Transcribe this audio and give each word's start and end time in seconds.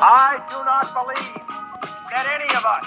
I 0.00 0.38
do 0.48 0.56
not 0.64 0.86
believe 0.94 1.42
that 2.14 2.26
any 2.30 2.50
of 2.54 2.64
us 2.64 2.86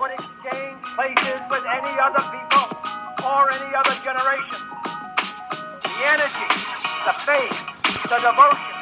would 0.00 0.12
exchange 0.12 0.80
places 0.96 1.40
with 1.50 1.64
any 1.68 1.94
other 2.00 2.24
people 2.32 2.66
or 3.28 3.52
any 3.52 3.74
other 3.76 3.96
generation. 4.00 4.60
The 5.82 5.96
energy, 6.08 6.48
the 7.04 7.14
faith, 7.26 7.58
the 8.08 8.18
devotion 8.18 8.74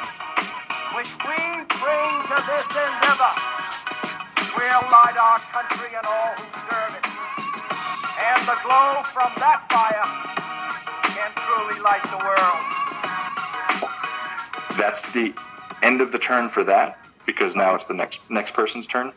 which 0.95 1.11
we 1.27 1.39
bring 1.81 2.11
to 2.31 2.37
this 2.47 2.67
endeavor 2.71 3.33
will 4.55 4.83
light 4.91 5.17
our 5.19 5.39
country 5.51 5.91
and 5.97 6.05
all 6.07 6.33
who 6.39 6.47
serve 6.71 6.93
it. 6.97 7.07
And 8.19 8.39
the 8.47 8.57
glow 8.63 9.03
from 9.03 9.31
that 9.43 9.67
fire 9.71 10.31
can 11.03 11.31
truly 11.35 11.81
light 11.83 12.03
the 12.11 12.19
world. 12.19 12.83
That's 14.77 15.09
the 15.13 15.33
end 15.83 16.01
of 16.01 16.11
the 16.13 16.19
turn 16.19 16.49
for 16.49 16.63
that 16.65 17.08
because 17.31 17.55
now 17.55 17.75
it's 17.75 17.85
the 17.85 17.93
next 17.93 18.21
next 18.29 18.53
person's 18.53 18.87
turn. 18.87 19.13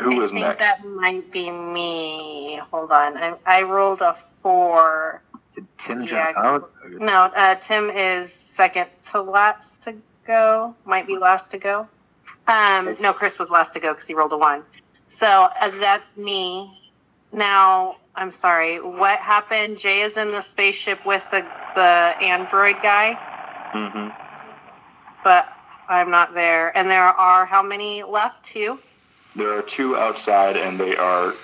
Who 0.00 0.20
I 0.20 0.24
is 0.24 0.32
think 0.32 0.44
next? 0.44 0.60
that 0.60 0.84
might 0.84 1.30
be 1.32 1.50
me. 1.50 2.60
Hold 2.70 2.90
on. 2.92 3.16
I, 3.16 3.34
I 3.46 3.62
rolled 3.62 4.02
a 4.02 4.14
four. 4.14 5.22
Did 5.54 5.66
Tim 5.78 6.02
Yeah. 6.02 6.32
jump 6.32 6.36
out? 6.38 6.70
No, 6.98 7.30
uh, 7.34 7.54
Tim 7.56 7.90
is 7.90 8.32
second 8.32 8.86
to 9.12 9.22
last 9.22 9.84
to 9.84 9.94
go. 10.26 10.74
Might 10.84 11.06
be 11.06 11.16
last 11.16 11.52
to 11.52 11.58
go. 11.58 11.88
Um, 12.46 12.96
no, 13.00 13.12
Chris 13.12 13.38
was 13.38 13.50
last 13.50 13.74
to 13.74 13.80
go 13.80 13.92
because 13.92 14.06
he 14.06 14.14
rolled 14.14 14.32
a 14.32 14.36
one. 14.38 14.64
So 15.06 15.26
uh, 15.28 15.70
that's 15.80 16.16
me. 16.16 16.70
Now, 17.32 17.96
I'm 18.14 18.30
sorry. 18.30 18.80
What 18.80 19.18
happened? 19.20 19.78
Jay 19.78 20.00
is 20.02 20.16
in 20.16 20.28
the 20.28 20.40
spaceship 20.40 21.06
with 21.06 21.28
the 21.30 21.46
the 21.74 21.80
android 21.80 22.76
guy, 22.82 23.18
Mm-hmm. 23.74 24.08
but 25.24 25.48
I'm 25.88 26.10
not 26.10 26.34
there. 26.34 26.76
And 26.76 26.90
there 26.90 27.02
are 27.02 27.44
how 27.44 27.62
many 27.62 28.02
left? 28.02 28.44
Two. 28.44 28.78
There 29.36 29.58
are 29.58 29.62
two 29.62 29.96
outside, 29.96 30.56
and 30.56 30.78
they 30.78 30.96
are 30.96 31.34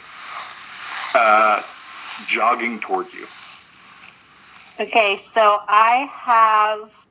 uh, 1.14 1.62
jogging 2.26 2.80
toward 2.80 3.12
you. 3.12 3.26
Okay, 4.78 5.16
so 5.16 5.58
I 5.68 6.08
have 6.12 7.06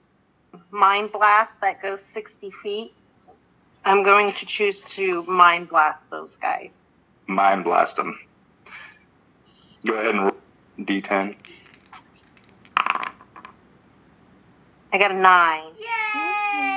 Mind 0.72 1.12
Blast 1.12 1.54
that 1.62 1.82
goes 1.82 2.02
60 2.02 2.52
feet. 2.52 2.94
I'm 3.86 4.04
going 4.04 4.32
to 4.32 4.46
choose 4.46 4.96
to 4.96 5.24
Mind 5.26 5.70
Blast 5.70 6.00
those 6.10 6.38
guys. 6.38 6.78
Mind 7.28 7.64
blast 7.64 7.98
them. 7.98 8.20
Go 9.86 9.94
ahead 9.94 10.16
and 10.16 10.22
roll 10.24 10.38
d10. 10.80 11.36
I 14.92 14.98
got 14.98 15.12
a 15.12 15.16
nine. 15.16 15.74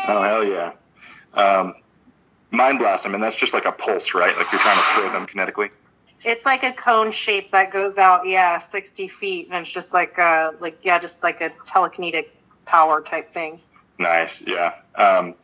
Oh 0.08 0.22
hell 0.22 0.44
yeah! 0.44 0.72
Um, 1.34 1.74
mind 2.50 2.78
blast 2.78 3.04
them, 3.04 3.14
and 3.14 3.22
that's 3.22 3.36
just 3.36 3.54
like 3.54 3.64
a 3.64 3.72
pulse, 3.72 4.14
right? 4.14 4.36
Like 4.36 4.50
you're 4.52 4.60
trying 4.60 4.76
to 4.76 4.82
throw 4.94 5.12
them 5.12 5.26
kinetically. 5.26 5.70
It's 6.24 6.46
like 6.46 6.62
a 6.62 6.72
cone 6.72 7.10
shape 7.10 7.50
that 7.50 7.72
goes 7.72 7.98
out, 7.98 8.26
yeah, 8.26 8.58
60 8.58 9.08
feet. 9.08 9.48
And 9.50 9.60
it's 9.60 9.70
just 9.70 9.92
like, 9.92 10.18
a 10.18 10.54
like, 10.60 10.78
yeah, 10.82 10.98
just 10.98 11.22
like 11.22 11.40
a 11.40 11.50
telekinetic 11.50 12.28
power 12.64 13.00
type 13.00 13.28
thing. 13.28 13.60
Nice, 13.98 14.42
yeah. 14.46 14.74
Um, 14.94 15.34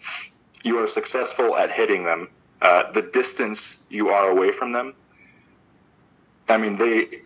you 0.63 0.79
are 0.79 0.87
successful 0.87 1.57
at 1.57 1.73
hitting 1.73 2.05
them. 2.05 2.29
Uh, 2.63 2.91
the 2.93 3.03
distance 3.03 3.85
you 3.91 4.11
are 4.11 4.31
away 4.31 4.53
from 4.53 4.73
them. 4.73 4.95
I 6.49 6.59
mean, 6.59 6.77
they 6.77 7.23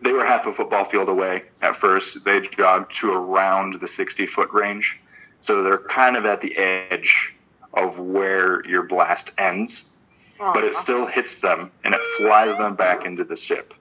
they 0.00 0.12
were 0.12 0.24
half 0.24 0.46
a 0.46 0.52
football 0.52 0.84
field 0.84 1.08
away 1.08 1.44
at 1.62 1.76
first. 1.76 2.24
They 2.24 2.40
jogged 2.40 2.94
to 2.96 3.12
around 3.12 3.74
the 3.74 3.88
sixty 3.88 4.26
foot 4.26 4.50
range, 4.52 4.98
so 5.40 5.62
they're 5.62 5.78
kind 5.78 6.16
of 6.16 6.24
at 6.26 6.40
the 6.40 6.56
edge 6.56 7.34
of 7.74 7.98
where 7.98 8.66
your 8.66 8.82
blast 8.82 9.32
ends. 9.38 9.90
But 10.38 10.64
Aw. 10.64 10.66
it 10.66 10.74
still 10.74 11.06
hits 11.06 11.38
them, 11.38 11.70
and 11.84 11.94
it 11.94 12.00
flies 12.18 12.56
them 12.56 12.74
back 12.74 13.06
into 13.06 13.24
the 13.24 13.36
ship, 13.36 13.72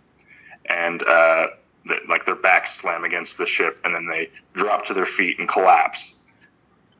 and 0.67 1.01
uh, 1.03 1.47
the, 1.85 1.99
like 2.07 2.25
their 2.25 2.35
backs 2.35 2.73
slam 2.75 3.03
against 3.03 3.37
the 3.37 3.45
ship, 3.45 3.79
and 3.83 3.93
then 3.93 4.07
they 4.07 4.29
drop 4.53 4.85
to 4.85 4.93
their 4.93 5.05
feet 5.05 5.37
and 5.39 5.49
collapse 5.49 6.15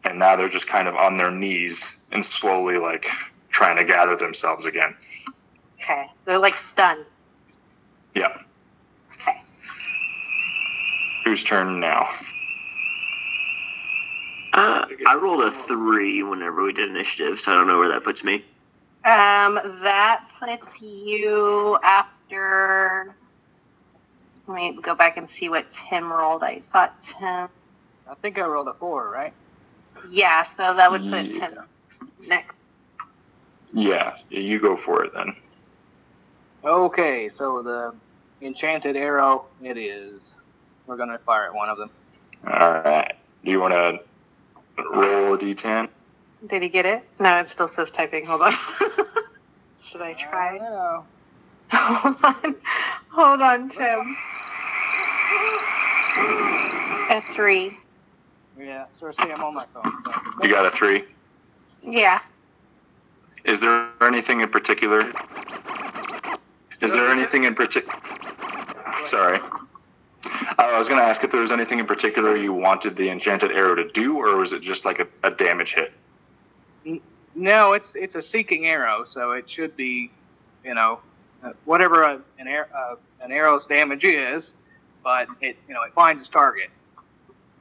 and 0.06 0.20
now 0.20 0.36
they're 0.36 0.50
just 0.50 0.68
kind 0.68 0.88
of 0.88 0.96
on 0.96 1.18
their 1.18 1.32
knees 1.32 2.02
and 2.12 2.24
slowly 2.24 2.76
like 2.76 3.10
trying 3.50 3.76
to 3.76 3.84
gather 3.84 4.16
themselves 4.16 4.66
again. 4.66 4.96
Okay. 5.82 6.06
They're 6.26 6.40
like 6.40 6.58
stunned. 6.58 7.06
Yep. 8.14 8.45
Okay. 11.26 11.32
Whose 11.32 11.44
turn 11.44 11.80
now? 11.80 12.08
Uh, 14.54 14.86
I 15.08 15.16
rolled 15.16 15.44
a 15.44 15.52
three 15.52 16.24
whenever 16.24 16.64
we 16.64 16.74
did 16.74 16.90
initiative, 16.90 17.40
so 17.40 17.52
I 17.52 17.56
don't 17.56 17.68
know 17.68 17.78
where 17.78 17.90
that 17.90 18.04
puts 18.04 18.24
me. 18.24 18.46
Um, 19.04 19.60
that 19.84 20.26
puts 20.40 20.82
you 20.82 21.78
after. 21.84 23.16
Let 24.48 24.56
me 24.56 24.80
go 24.82 24.96
back 24.96 25.18
and 25.18 25.28
see 25.30 25.50
what 25.50 25.70
Tim 25.70 26.12
rolled. 26.12 26.44
I 26.44 26.60
thought 26.60 27.02
Tim. 27.02 27.50
I 28.10 28.16
think 28.22 28.38
I 28.40 28.46
rolled 28.46 28.68
a 28.68 28.74
four, 28.76 29.10
right? 29.10 29.34
Yeah, 30.10 30.44
so 30.44 30.74
that 30.76 30.92
would 30.92 31.02
put 31.10 31.26
Yeah. 31.26 31.40
Tim 31.40 31.60
next. 32.28 32.56
Yeah, 33.74 34.16
you 34.30 34.60
go 34.60 34.78
for 34.78 35.04
it 35.04 35.14
then. 35.14 35.36
Okay, 36.64 37.30
so 37.30 37.62
the 37.62 37.94
enchanted 38.42 38.96
arrow 38.96 39.46
it 39.62 39.78
is. 39.78 40.38
We're 40.88 40.98
gonna 40.98 41.18
fire 41.20 41.46
at 41.46 41.54
one 41.54 41.70
of 41.70 41.78
them. 41.78 41.90
All 42.46 42.82
right. 42.82 43.16
Do 43.44 43.52
you 43.52 43.60
want 43.60 43.74
to 43.74 44.00
roll 44.94 45.34
a 45.34 45.38
d10? 45.38 45.90
Did 46.48 46.62
he 46.62 46.70
get 46.70 46.86
it? 46.86 47.04
No, 47.20 47.38
it 47.38 47.50
still 47.50 47.68
says 47.68 47.92
typing. 47.92 48.26
Hold 48.26 48.42
on. 48.42 48.52
Should 49.84 50.02
I 50.02 50.10
I 50.10 50.14
try? 50.14 50.58
don't 50.58 50.72
know. 50.72 51.06
Hold 51.72 52.18
on. 52.24 52.56
Hold 53.12 53.42
on, 53.42 53.70
Tim. 53.70 54.16
A 57.10 57.22
three. 57.22 57.78
Yeah, 58.60 58.86
so 59.00 59.12
see, 59.12 59.24
I'm 59.24 59.44
on 59.44 59.54
my 59.56 59.66
phone. 59.74 59.84
So. 60.06 60.44
You 60.44 60.50
got 60.50 60.66
a 60.66 60.72
three. 60.72 61.04
Yeah. 61.82 62.20
Is 63.44 63.60
there 63.60 63.90
anything 64.02 64.42
in 64.42 64.50
particular? 64.50 65.00
Is 66.82 66.94
there 66.94 67.08
anything 67.08 67.44
in 67.44 67.56
particular? 67.56 67.96
Sorry. 69.06 69.40
I 70.58 70.78
was 70.78 70.88
going 70.90 71.00
to 71.02 71.06
ask 71.08 71.24
if 71.24 71.32
there 71.32 71.42
was 71.42 71.52
anything 71.52 71.80
in 71.80 71.86
particular 71.86 72.36
you 72.36 72.54
wanted 72.54 72.96
the 72.96 73.10
enchanted 73.10 73.52
arrow 73.52 73.76
to 73.76 73.90
do, 73.92 74.18
or 74.18 74.36
was 74.38 74.54
it 74.54 74.62
just 74.62 74.86
like 74.86 75.00
a, 75.00 75.08
a 75.24 75.32
damage 75.32 75.76
hit? 75.76 75.94
No, 77.36 77.74
it's 77.74 77.96
it's 77.96 78.16
a 78.16 78.22
seeking 78.22 78.66
arrow, 78.66 79.04
so 79.04 79.32
it 79.32 79.50
should 79.50 79.76
be, 79.76 80.10
you 80.64 80.74
know, 80.74 81.00
uh, 81.44 81.52
whatever 81.66 82.04
a, 82.04 82.22
an, 82.40 82.48
ar- 82.48 82.70
uh, 82.74 82.96
an 83.22 83.32
arrow's 83.32 83.66
damage 83.66 84.06
is, 84.06 84.56
but 85.04 85.28
it 85.42 85.58
you 85.68 85.74
know 85.74 85.84
it 85.84 85.92
finds 85.94 86.22
its 86.22 86.30
target. 86.30 86.70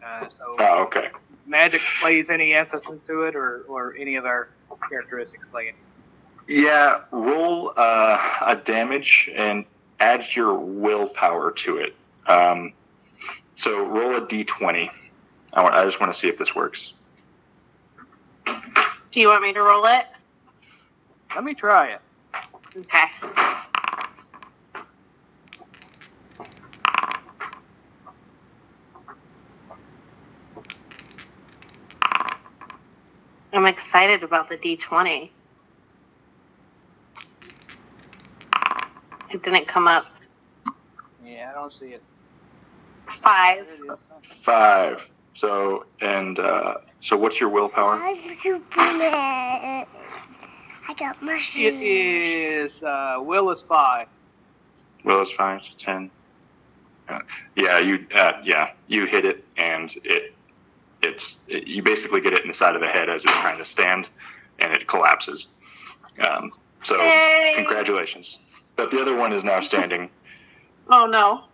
Uh, 0.04 0.28
so 0.28 0.54
Oh, 0.60 0.82
okay. 0.84 1.08
magic 1.46 1.80
plays 2.00 2.30
any 2.30 2.52
essence 2.54 2.82
to 3.06 3.22
it, 3.22 3.34
or 3.34 3.64
or 3.68 3.94
any 3.98 4.14
of 4.14 4.24
our 4.26 4.48
characteristics 4.88 5.46
play 5.48 5.64
it. 5.68 5.74
Yeah, 6.48 7.00
roll 7.10 7.72
uh, 7.76 8.18
a 8.46 8.54
damage 8.54 9.28
and 9.34 9.64
add 9.98 10.24
your 10.36 10.54
willpower 10.54 11.50
to 11.50 11.78
it. 11.78 11.96
Um, 12.26 12.72
so 13.56 13.86
roll 13.86 14.16
a 14.16 14.20
d20. 14.20 14.90
I, 15.54 15.62
want, 15.62 15.74
I 15.74 15.84
just 15.84 16.00
want 16.00 16.12
to 16.12 16.18
see 16.18 16.28
if 16.28 16.36
this 16.36 16.54
works. 16.54 16.94
Do 19.12 19.20
you 19.20 19.28
want 19.28 19.42
me 19.42 19.52
to 19.52 19.62
roll 19.62 19.86
it? 19.86 20.06
Let 21.34 21.44
me 21.44 21.54
try 21.54 21.92
it. 21.92 22.00
Okay. 22.76 23.04
I'm 33.52 33.66
excited 33.66 34.24
about 34.24 34.48
the 34.48 34.56
D20. 34.56 35.30
It 39.32 39.42
didn't 39.42 39.68
come 39.68 39.86
up. 39.86 40.06
Yeah, 41.24 41.50
I 41.50 41.54
don't 41.54 41.72
see 41.72 41.86
it. 41.88 42.02
Five. 43.14 43.66
There 43.66 43.92
it 43.92 43.94
is. 43.94 44.08
Five. 44.22 45.10
So 45.34 45.86
and 46.00 46.38
uh, 46.38 46.74
so, 47.00 47.16
what's 47.16 47.40
your 47.40 47.48
willpower? 47.48 47.94
I'm 47.94 48.14
Superman. 48.14 49.86
I 50.86 50.94
got 50.96 51.20
mushrooms. 51.22 51.66
It 51.66 51.74
is 51.74 52.82
uh, 52.82 53.16
will 53.18 53.50
is 53.50 53.62
five. 53.62 54.06
Will 55.04 55.20
is 55.20 55.30
five. 55.30 55.62
So 55.64 55.72
ten. 55.76 56.10
Uh, 57.08 57.18
yeah, 57.56 57.78
you. 57.78 58.06
Uh, 58.14 58.32
yeah, 58.44 58.70
you 58.86 59.06
hit 59.06 59.24
it, 59.24 59.44
and 59.56 59.92
it. 60.04 60.34
It's. 61.02 61.44
It, 61.48 61.66
you 61.66 61.82
basically 61.82 62.20
get 62.20 62.32
it 62.32 62.42
in 62.42 62.48
the 62.48 62.54
side 62.54 62.74
of 62.74 62.80
the 62.80 62.88
head 62.88 63.08
as 63.08 63.24
it's 63.24 63.34
trying 63.40 63.58
to 63.58 63.64
stand, 63.64 64.10
and 64.60 64.72
it 64.72 64.86
collapses. 64.86 65.48
Um, 66.28 66.52
so 66.82 66.96
Yay! 66.96 67.54
congratulations. 67.56 68.38
But 68.76 68.90
the 68.90 69.00
other 69.00 69.16
one 69.16 69.32
is 69.32 69.44
now 69.44 69.60
standing. 69.60 70.10
Oh 70.88 71.06
no. 71.06 71.44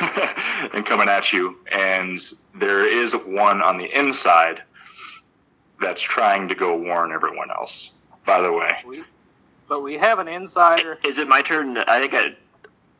and 0.74 0.84
coming 0.86 1.08
at 1.08 1.32
you. 1.32 1.56
And 1.72 2.18
there 2.54 2.88
is 2.90 3.12
one 3.14 3.62
on 3.62 3.78
the 3.78 3.86
inside 3.98 4.62
that's 5.80 6.02
trying 6.02 6.48
to 6.48 6.54
go 6.54 6.76
warn 6.76 7.12
everyone 7.12 7.50
else. 7.50 7.92
By 8.26 8.40
the 8.42 8.52
way, 8.52 8.76
We, 8.86 9.04
but 9.68 9.82
we 9.82 9.94
have 9.94 10.18
an 10.18 10.28
insider. 10.28 10.98
Is 11.04 11.18
it 11.18 11.28
my 11.28 11.40
turn? 11.40 11.78
I 11.78 11.98
think 12.00 12.14
I 12.14 12.22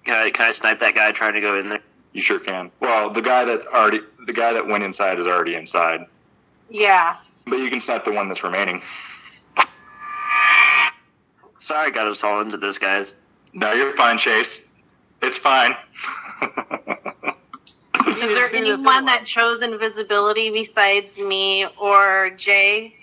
can. 0.04 0.14
I 0.14 0.30
can 0.30 0.46
I 0.46 0.50
snipe 0.52 0.78
that 0.78 0.94
guy 0.94 1.12
trying 1.12 1.34
to 1.34 1.40
go 1.40 1.58
in 1.58 1.68
there. 1.68 1.80
you 2.14 2.22
sure 2.22 2.38
can. 2.38 2.70
Well, 2.80 3.10
the 3.10 3.20
guy 3.20 3.44
that 3.44 3.66
already 3.66 4.00
the 4.26 4.32
guy 4.32 4.52
that 4.54 4.66
went 4.66 4.84
inside 4.84 5.18
is 5.18 5.26
already 5.26 5.54
inside, 5.54 6.06
Yeah. 6.70 7.16
but 7.46 7.56
you 7.58 7.68
can 7.68 7.80
snipe 7.80 8.04
the 8.04 8.12
one 8.12 8.28
that's 8.28 8.42
remaining. 8.42 8.80
Sorry, 11.60 11.86
I 11.88 11.90
got 11.90 12.06
us 12.06 12.22
all 12.24 12.40
into 12.40 12.56
this, 12.56 12.78
guys. 12.78 13.16
No, 13.52 13.72
you're 13.72 13.92
fine, 13.96 14.16
Chase. 14.16 14.68
It's 15.22 15.36
fine. 15.36 15.76
Is 18.20 18.34
there 18.34 18.54
anyone 18.54 19.04
that 19.06 19.24
chose 19.24 19.62
invisibility 19.62 20.50
besides 20.50 21.18
me 21.18 21.66
or 21.80 22.30
Jay? 22.36 22.94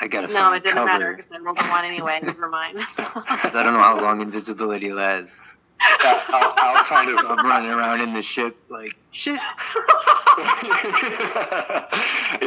I 0.00 0.08
gotta 0.08 0.28
No, 0.28 0.34
find 0.34 0.56
it 0.56 0.64
doesn't 0.64 0.84
matter 0.84 1.04
cover 1.04 1.16
because 1.16 1.32
I 1.32 1.38
rolled 1.38 1.58
a 1.58 1.64
one 1.64 1.84
anyway. 1.84 2.20
Never 2.22 2.48
mind. 2.48 2.78
because 2.96 3.56
I 3.56 3.62
don't 3.62 3.74
know 3.74 3.80
how 3.80 4.00
long 4.00 4.20
invisibility 4.20 4.92
lasts. 4.92 5.54
Yeah, 6.02 6.20
I'll, 6.28 6.54
I'll 6.56 6.84
kind 6.84 7.10
of. 7.10 7.18
I'm 7.26 7.46
running 7.46 7.70
around 7.70 8.00
in 8.00 8.12
the 8.12 8.22
ship 8.22 8.56
like 8.68 8.92
shit. 9.12 9.34
yeah, 9.36 9.40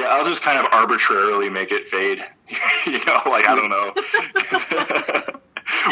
I'll 0.10 0.26
just 0.26 0.42
kind 0.42 0.60
of 0.60 0.66
arbitrarily 0.74 1.50
make 1.50 1.72
it 1.72 1.88
fade. 1.88 2.24
you 2.86 3.00
know, 3.06 3.22
like 3.26 3.48
I 3.48 3.56
don't 3.56 3.70
know. 3.70 3.94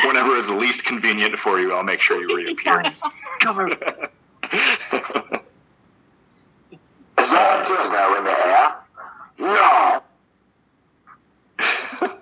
Whenever 0.08 0.36
it's 0.36 0.50
least 0.50 0.84
convenient 0.86 1.38
for 1.38 1.60
you, 1.60 1.74
I'll 1.74 1.84
make 1.84 2.02
sure 2.02 2.20
you 2.20 2.36
reappear. 2.36 2.84
Cover. 3.40 3.70
Is 7.20 7.32
that 7.32 7.68
dingo 7.68 8.16
in 8.18 8.24
the 8.24 8.46
air? 8.46 8.78
No. 9.40 10.02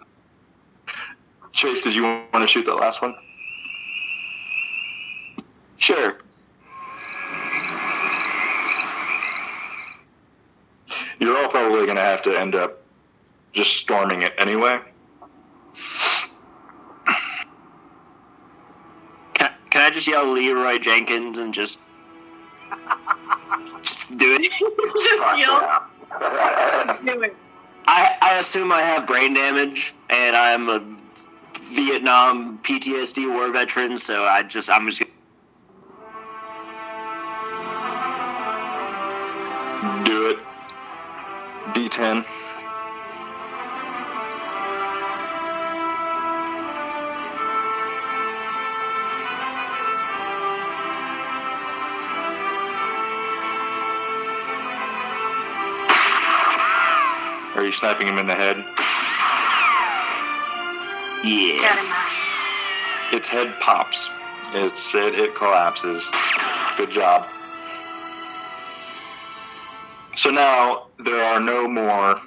Chase, 1.51 1.81
did 1.81 1.93
you 1.93 2.03
want 2.03 2.41
to 2.41 2.47
shoot 2.47 2.65
that 2.65 2.73
last 2.75 3.03
one? 3.03 3.13
Sure. 5.77 6.17
You're 11.19 11.37
all 11.37 11.49
probably 11.49 11.85
going 11.85 11.97
to 11.97 12.01
have 12.01 12.23
to 12.23 12.39
end 12.39 12.55
up 12.55 12.81
just 13.53 13.73
storming 13.73 14.23
it 14.23 14.33
anyway. 14.39 14.79
Can, 19.35 19.51
can 19.69 19.81
I 19.81 19.91
just 19.91 20.07
yell 20.07 20.33
Leroy 20.33 20.79
Jenkins 20.79 21.37
and 21.37 21.53
just 21.53 21.65
just 21.65 21.79
do 24.05 24.37
it? 24.39 24.51
Just 25.03 25.23
Fuck 25.23 25.37
yell. 25.37 25.61
yeah. 26.21 26.97
Do 27.03 27.21
it. 27.23 27.35
I 27.87 28.17
I 28.21 28.39
assume 28.39 28.71
I 28.71 28.81
have 28.81 29.05
brain 29.05 29.33
damage 29.33 29.93
and 30.09 30.35
I'm 30.35 30.69
a 30.69 30.79
Vietnam 31.73 32.59
PTSD 32.63 33.31
war 33.31 33.51
veteran, 33.51 33.97
so 33.97 34.23
I 34.23 34.43
just 34.43 34.69
I'm 34.69 34.89
just 34.89 35.01
Do 40.05 40.27
it. 40.29 40.39
D10. 41.73 42.25
Are 57.65 57.69
you 57.69 57.71
sniping 57.71 58.07
him 58.07 58.19
in 58.19 58.27
the 58.27 58.35
head? 58.35 58.57
yeah. 61.23 61.57
Got 61.61 61.79
him. 61.79 63.17
Its 63.17 63.27
head 63.27 63.59
pops. 63.59 64.07
It's 64.53 64.93
it, 64.93 65.15
it 65.15 65.33
collapses. 65.33 66.07
Good 66.77 66.91
job. 66.91 67.25
So 70.15 70.29
now 70.29 70.89
there 70.99 71.25
are 71.25 71.39
no 71.39 71.67
more 71.67 72.21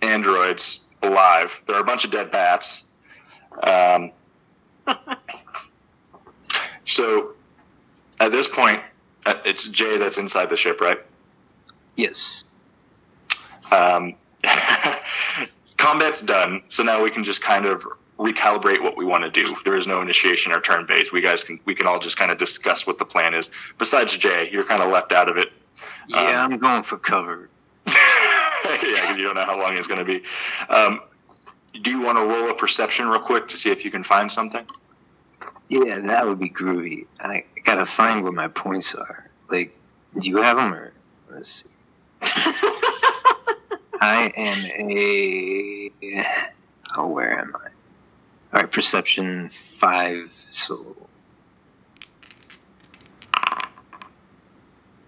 androids 0.00 0.86
alive. 1.04 1.62
There 1.68 1.76
are 1.76 1.82
a 1.82 1.84
bunch 1.84 2.04
of 2.04 2.10
dead 2.10 2.32
bats. 2.32 2.86
Um, 3.62 4.10
so 6.84 7.30
at 8.18 8.32
this 8.32 8.48
point, 8.48 8.82
uh, 9.24 9.34
it's 9.44 9.68
Jay 9.68 9.98
that's 9.98 10.18
inside 10.18 10.50
the 10.50 10.56
ship, 10.56 10.80
right? 10.80 10.98
Yes. 11.94 12.42
Um, 13.70 14.16
combat's 15.82 16.20
done, 16.20 16.62
so 16.68 16.82
now 16.84 17.02
we 17.02 17.10
can 17.10 17.24
just 17.24 17.42
kind 17.42 17.66
of 17.66 17.84
recalibrate 18.18 18.80
what 18.82 18.96
we 18.96 19.04
want 19.04 19.24
to 19.24 19.30
do. 19.30 19.56
There 19.64 19.76
is 19.76 19.86
no 19.88 20.00
initiation 20.00 20.52
or 20.52 20.60
turn 20.60 20.86
based. 20.86 21.12
We 21.12 21.20
guys 21.20 21.42
can 21.42 21.58
we 21.64 21.74
can 21.74 21.86
all 21.86 21.98
just 21.98 22.16
kind 22.16 22.30
of 22.30 22.38
discuss 22.38 22.86
what 22.86 22.98
the 22.98 23.04
plan 23.04 23.34
is. 23.34 23.50
Besides 23.78 24.16
Jay, 24.16 24.48
you're 24.52 24.64
kind 24.64 24.80
of 24.80 24.90
left 24.90 25.10
out 25.10 25.28
of 25.28 25.36
it. 25.36 25.52
Yeah, 26.06 26.44
I'm 26.44 26.56
going 26.58 26.84
for 26.84 26.98
cover. 26.98 27.48
yeah, 27.86 27.94
because 28.62 29.18
you 29.18 29.24
don't 29.24 29.34
know 29.34 29.44
how 29.44 29.60
long 29.60 29.76
it's 29.76 29.88
going 29.88 29.98
to 29.98 30.04
be. 30.04 30.22
Um, 30.68 31.00
do 31.82 31.90
you 31.90 32.00
want 32.00 32.16
to 32.16 32.24
roll 32.24 32.48
a 32.48 32.54
perception 32.54 33.08
real 33.08 33.18
quick 33.18 33.48
to 33.48 33.56
see 33.56 33.70
if 33.70 33.84
you 33.84 33.90
can 33.90 34.04
find 34.04 34.30
something? 34.30 34.64
Yeah, 35.68 35.98
that 36.00 36.26
would 36.26 36.38
be 36.38 36.50
groovy. 36.50 37.06
I 37.18 37.44
gotta 37.64 37.86
find 37.86 38.22
where 38.22 38.32
my 38.32 38.48
points 38.48 38.94
are. 38.94 39.30
Like, 39.50 39.76
do 40.18 40.28
you 40.28 40.36
have 40.36 40.58
them 40.58 40.74
or? 40.74 40.92
Let's 41.30 41.64
see. 41.64 42.82
I 44.02 44.32
am 44.36 44.90
a. 44.90 45.92
Oh, 46.96 47.06
where 47.06 47.38
am 47.38 47.54
I? 47.54 47.68
All 48.52 48.62
right, 48.62 48.70
perception 48.70 49.48
five. 49.48 50.34
So, 50.50 51.08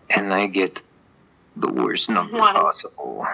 and 0.08 0.32
I 0.32 0.46
get 0.46 0.80
the 1.56 1.72
worst 1.72 2.08
number 2.08 2.38
One. 2.38 2.54
possible. 2.54 3.26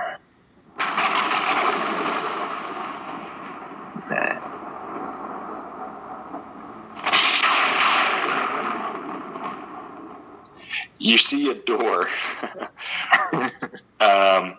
That. 4.09 4.43
You 10.99 11.19
see 11.19 11.51
a 11.51 11.55
door, 11.55 12.09
um, 14.01 14.55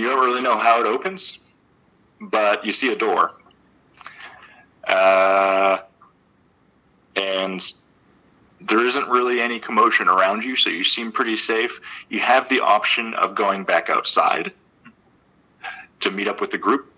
you 0.00 0.08
don't 0.08 0.24
really 0.24 0.42
know 0.42 0.58
how 0.58 0.80
it 0.80 0.86
opens, 0.86 1.38
but 2.20 2.64
you 2.64 2.72
see 2.72 2.92
a 2.92 2.96
door. 2.96 3.32
Uh, 4.86 5.78
and 7.16 7.72
there 8.60 8.80
isn't 8.80 9.08
really 9.08 9.40
any 9.40 9.58
commotion 9.58 10.08
around 10.08 10.44
you, 10.44 10.56
so 10.56 10.70
you 10.70 10.84
seem 10.84 11.12
pretty 11.12 11.36
safe. 11.36 11.80
You 12.08 12.20
have 12.20 12.48
the 12.48 12.60
option 12.60 13.14
of 13.14 13.34
going 13.34 13.64
back 13.64 13.88
outside 13.90 14.52
to 16.00 16.10
meet 16.10 16.28
up 16.28 16.40
with 16.40 16.50
the 16.50 16.58
group, 16.58 16.92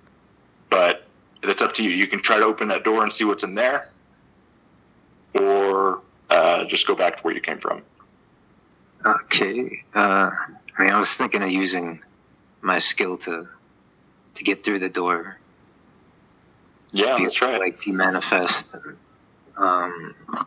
but 0.71 1.07
that's 1.43 1.63
up 1.63 1.73
to 1.75 1.83
you. 1.83 1.91
You 1.91 2.07
can 2.07 2.23
try 2.23 2.39
to 2.39 2.45
open 2.45 2.69
that 2.69 2.85
door 2.85 3.03
and 3.03 3.13
see 3.13 3.25
what's 3.25 3.43
in 3.43 3.55
there, 3.55 3.91
or 5.41 6.01
uh, 6.31 6.65
just 6.65 6.87
go 6.87 6.95
back 6.95 7.17
to 7.17 7.23
where 7.23 7.35
you 7.35 7.41
came 7.41 7.59
from. 7.59 7.83
Okay. 9.05 9.83
Uh, 9.95 10.31
I 10.79 10.83
mean, 10.83 10.93
I 10.93 10.99
was 10.99 11.17
thinking 11.17 11.43
of 11.43 11.51
using 11.51 12.01
my 12.63 12.79
skill 12.79 13.19
to 13.19 13.49
to 14.35 14.45
get 14.45 14.65
through 14.65 14.79
the 14.79 14.89
door. 14.89 15.37
Yeah, 16.93 17.15
let's 17.17 17.21
able 17.21 17.31
try 17.31 17.49
to, 17.49 17.57
it. 17.57 17.61
Like 17.61 17.81
demanifest. 17.81 18.75
And, 18.75 18.97
um, 19.57 20.15
I 20.29 20.45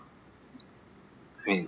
mean, 1.46 1.68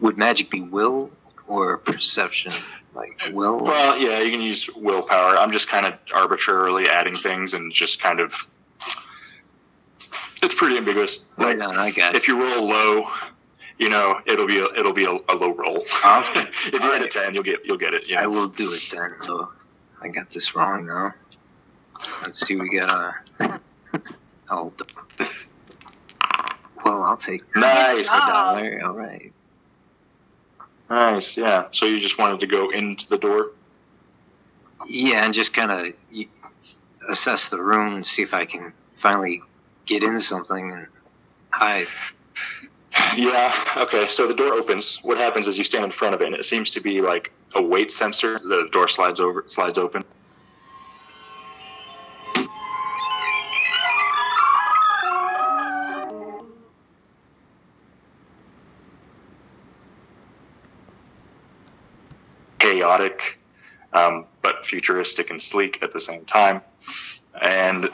would 0.00 0.16
magic 0.16 0.50
be 0.50 0.62
will 0.62 1.10
or 1.46 1.76
perception? 1.78 2.52
Like 2.94 3.20
will? 3.32 3.60
Well, 3.60 3.98
yeah, 3.98 4.20
you 4.20 4.30
can 4.30 4.40
use 4.40 4.70
willpower. 4.76 5.36
I'm 5.36 5.52
just 5.52 5.68
kind 5.68 5.84
of 5.84 5.94
arbitrarily 6.14 6.88
adding 6.88 7.16
things 7.16 7.54
and 7.54 7.72
just 7.72 8.00
kind 8.02 8.20
of. 8.20 8.34
It's 10.42 10.54
pretty 10.54 10.76
ambiguous. 10.76 11.26
right 11.36 11.58
Like, 11.58 11.68
on. 11.68 11.78
I 11.78 11.90
got 11.90 12.14
it. 12.14 12.18
if 12.18 12.28
you 12.28 12.40
roll 12.40 12.68
low, 12.68 13.08
you 13.78 13.88
know 13.88 14.20
it'll 14.26 14.46
be 14.46 14.58
a, 14.58 14.64
it'll 14.78 14.92
be 14.92 15.04
a, 15.04 15.12
a 15.12 15.34
low 15.34 15.52
roll. 15.54 15.84
If 16.04 16.72
you 16.72 16.92
hit 16.92 17.02
a 17.02 17.08
ten, 17.08 17.34
you'll 17.34 17.42
get 17.42 17.64
you'll 17.64 17.78
get 17.78 17.94
it. 17.94 18.08
Yeah. 18.08 18.22
I 18.22 18.26
will 18.26 18.48
do 18.48 18.72
it 18.72 18.82
then. 18.90 19.10
So 19.22 19.50
I 20.00 20.08
got 20.08 20.30
this 20.30 20.54
wrong 20.54 20.86
now. 20.86 21.14
Let's 22.22 22.46
see. 22.46 22.56
We 22.56 22.78
got 22.78 22.90
a. 23.40 23.60
oh. 24.50 24.72
Well, 26.84 27.02
I'll 27.02 27.16
take 27.16 27.42
Nice, 27.56 28.10
a 28.12 28.18
dollar. 28.18 28.82
All 28.84 28.92
right. 28.92 29.32
nice. 30.90 31.36
Yeah. 31.36 31.66
So 31.72 31.86
you 31.86 31.98
just 31.98 32.18
wanted 32.18 32.40
to 32.40 32.46
go 32.46 32.70
into 32.70 33.08
the 33.08 33.16
door. 33.18 33.52
Yeah, 34.86 35.24
and 35.24 35.32
just 35.32 35.54
kind 35.54 35.70
of 35.70 35.94
assess 37.08 37.48
the 37.48 37.62
room 37.62 37.94
and 37.94 38.06
see 38.06 38.22
if 38.22 38.34
I 38.34 38.44
can 38.44 38.72
finally 38.96 39.40
get 39.86 40.02
in 40.02 40.18
something 40.18 40.72
and 40.72 40.86
hide 41.50 41.86
yeah, 43.16 43.54
okay, 43.76 44.06
so 44.08 44.26
the 44.26 44.34
door 44.34 44.54
opens. 44.54 44.98
what 45.02 45.18
happens 45.18 45.46
is 45.48 45.58
you 45.58 45.64
stand 45.64 45.84
in 45.84 45.90
front 45.90 46.14
of 46.14 46.20
it 46.20 46.26
and 46.26 46.34
it 46.34 46.44
seems 46.44 46.70
to 46.70 46.80
be 46.80 47.00
like 47.00 47.32
a 47.54 47.62
weight 47.62 47.90
sensor. 47.90 48.38
the 48.38 48.68
door 48.72 48.88
slides 48.88 49.20
over, 49.20 49.44
slides 49.46 49.78
open. 49.78 50.02
Chaotic, 62.58 63.40
um, 63.92 64.26
but 64.42 64.64
futuristic 64.64 65.30
and 65.30 65.40
sleek 65.40 65.82
at 65.82 65.92
the 65.92 66.00
same 66.00 66.24
time. 66.24 66.62
And 67.42 67.88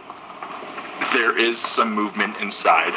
there 1.13 1.37
is 1.37 1.59
some 1.59 1.93
movement 1.95 2.37
inside. 2.41 2.95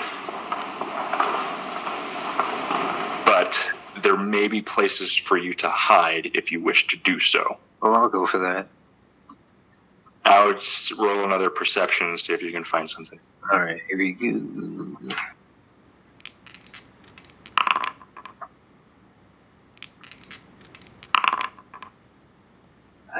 There 4.03 4.17
may 4.17 4.47
be 4.47 4.61
places 4.61 5.15
for 5.15 5.37
you 5.37 5.53
to 5.55 5.69
hide 5.69 6.31
if 6.33 6.51
you 6.51 6.61
wish 6.61 6.87
to 6.87 6.97
do 6.97 7.19
so. 7.19 7.57
Well, 7.81 7.95
I'll 7.95 8.09
go 8.09 8.27
for 8.27 8.39
that. 8.39 8.67
I 10.25 10.45
would 10.45 10.61
roll 10.97 11.23
another 11.23 11.49
perception 11.49 12.07
and 12.07 12.19
see 12.19 12.33
if 12.33 12.41
you 12.41 12.51
can 12.51 12.63
find 12.63 12.89
something. 12.89 13.19
All 13.51 13.59
right, 13.59 13.81
here 13.89 13.97
we 13.97 14.13
go. 14.13 15.15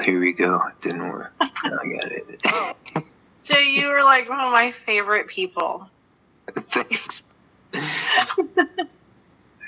Here 0.02 0.20
we 0.20 0.32
go. 0.32 0.60
Didn't 0.82 1.08
work. 1.08 1.32
I 1.40 1.50
got 1.70 2.12
it. 2.12 3.04
Jay, 3.44 3.70
you 3.70 3.88
were 3.88 4.02
like 4.02 4.28
one 4.28 4.40
of 4.40 4.50
my 4.50 4.70
favorite 4.70 5.28
people. 5.28 5.88
Thanks. 6.54 7.22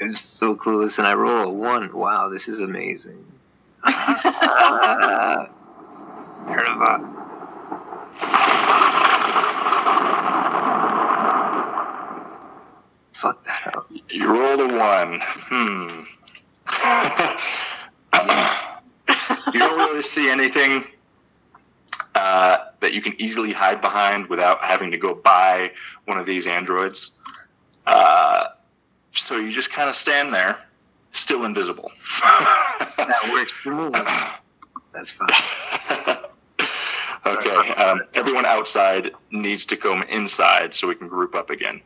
I'm 0.00 0.14
so 0.14 0.54
clueless, 0.54 0.98
and 0.98 1.06
I 1.06 1.14
roll 1.14 1.48
a 1.48 1.52
one. 1.52 1.92
Wow, 1.92 2.28
this 2.28 2.48
is 2.48 2.60
amazing. 2.60 3.24
Heard 3.84 3.94
about. 6.68 7.12
Fuck 13.14 13.44
that 13.46 13.74
up. 13.74 13.90
You 14.10 14.28
rolled 14.28 14.60
a 14.60 14.76
one. 14.76 15.20
Hmm. 15.22 16.02
you 19.52 19.60
don't 19.60 19.78
really 19.78 20.02
see 20.02 20.28
anything 20.28 20.84
uh, 22.14 22.58
that 22.80 22.92
you 22.92 23.00
can 23.00 23.14
easily 23.20 23.52
hide 23.52 23.80
behind 23.80 24.26
without 24.26 24.60
having 24.60 24.90
to 24.90 24.98
go 24.98 25.14
buy 25.14 25.70
one 26.04 26.18
of 26.18 26.26
these 26.26 26.46
androids. 26.46 27.12
Uh, 27.86 28.48
so 29.18 29.36
you 29.36 29.50
just 29.52 29.70
kind 29.72 29.88
of 29.88 29.96
stand 29.96 30.34
there, 30.34 30.58
still 31.12 31.44
invisible. 31.44 31.90
That 32.96 33.30
works 33.32 33.52
for 33.52 33.72
me. 33.72 33.90
That's 34.92 35.10
fine. 35.10 35.28
okay. 37.24 37.74
Um, 37.74 38.02
everyone 38.14 38.46
outside 38.46 39.12
needs 39.30 39.64
to 39.66 39.76
come 39.76 40.02
inside 40.04 40.74
so 40.74 40.88
we 40.88 40.94
can 40.96 41.06
group 41.06 41.34
up 41.34 41.50
again. 41.50 41.80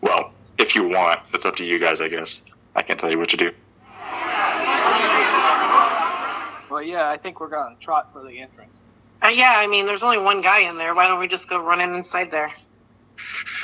Well, 0.00 0.32
if 0.58 0.74
you 0.74 0.88
want, 0.88 1.20
it's 1.34 1.44
up 1.44 1.56
to 1.56 1.64
you 1.64 1.78
guys, 1.78 2.00
I 2.00 2.08
guess. 2.08 2.40
I 2.74 2.82
can't 2.82 2.98
tell 2.98 3.10
you 3.10 3.18
what 3.18 3.28
to 3.30 3.36
do. 3.36 3.52
Well, 6.70 6.82
yeah, 6.82 7.08
I 7.08 7.16
think 7.16 7.40
we're 7.40 7.48
going 7.48 7.76
to 7.76 7.82
trot 7.82 8.12
for 8.12 8.22
the 8.22 8.38
entrance. 8.38 8.80
Uh, 9.22 9.28
yeah, 9.28 9.54
I 9.56 9.66
mean, 9.66 9.86
there's 9.86 10.02
only 10.02 10.18
one 10.18 10.42
guy 10.42 10.60
in 10.60 10.76
there. 10.76 10.94
Why 10.94 11.08
don't 11.08 11.18
we 11.18 11.28
just 11.28 11.48
go 11.48 11.62
running 11.62 11.94
inside 11.94 12.30
there? 12.30 12.50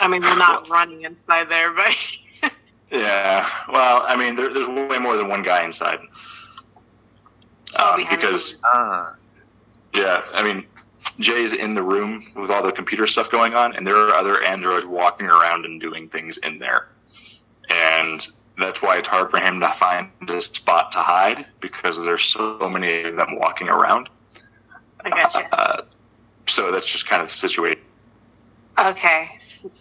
I 0.00 0.08
mean, 0.08 0.22
we're 0.22 0.36
not 0.36 0.68
running 0.68 1.02
inside 1.02 1.48
there, 1.48 1.72
but 1.72 1.94
Yeah. 2.90 3.48
Well, 3.72 4.02
I 4.06 4.16
mean, 4.16 4.36
there, 4.36 4.52
there's 4.52 4.68
way 4.68 4.98
more 4.98 5.16
than 5.16 5.28
one 5.28 5.42
guy 5.42 5.64
inside. 5.64 5.98
Oh, 7.78 7.92
Um, 7.92 7.96
behind 8.00 8.20
the 8.20 8.26
because 8.26 8.60
Ah, 8.64 9.14
yeah, 9.94 10.22
I 10.34 10.42
mean, 10.42 10.66
Jay's 11.18 11.52
in 11.52 11.74
the 11.74 11.82
room 11.82 12.32
with 12.36 12.50
all 12.50 12.62
the 12.62 12.72
computer 12.72 13.06
stuff 13.06 13.30
going 13.30 13.54
on, 13.54 13.74
and 13.74 13.86
there 13.86 13.96
are 13.96 14.14
other 14.14 14.42
androids 14.42 14.86
walking 14.86 15.26
around 15.26 15.64
and 15.64 15.80
doing 15.80 16.08
things 16.08 16.38
in 16.38 16.58
there, 16.58 16.88
and 17.70 18.26
that's 18.58 18.82
why 18.82 18.98
it's 18.98 19.08
hard 19.08 19.30
for 19.30 19.38
him 19.38 19.60
to 19.60 19.68
find 19.74 20.10
a 20.28 20.40
spot 20.40 20.92
to 20.92 20.98
hide 20.98 21.46
because 21.60 21.96
there's 22.02 22.24
so 22.24 22.68
many 22.70 23.02
of 23.04 23.16
them 23.16 23.38
walking 23.38 23.68
around. 23.68 24.08
I 25.04 25.10
gotcha. 25.10 25.48
Uh, 25.58 25.82
so 26.46 26.70
that's 26.70 26.86
just 26.86 27.06
kind 27.06 27.22
of 27.22 27.28
the 27.28 27.34
situation. 27.34 27.81
Okay. 28.78 29.38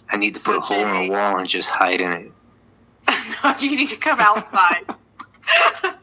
I 0.10 0.18
need 0.18 0.36
to 0.36 0.40
put 0.40 0.44
So 0.54 0.58
a 0.58 0.62
hole 0.62 0.78
in 0.80 0.88
Jimmy- 0.88 1.08
the 1.08 1.14
wall 1.14 1.38
and 1.38 1.48
just 1.48 1.70
hide 1.70 2.02
in 2.02 2.12
it. 2.12 2.32
you 3.62 3.76
need 3.76 3.90
to 3.90 3.98
come 3.98 4.20
outside. 4.20 4.86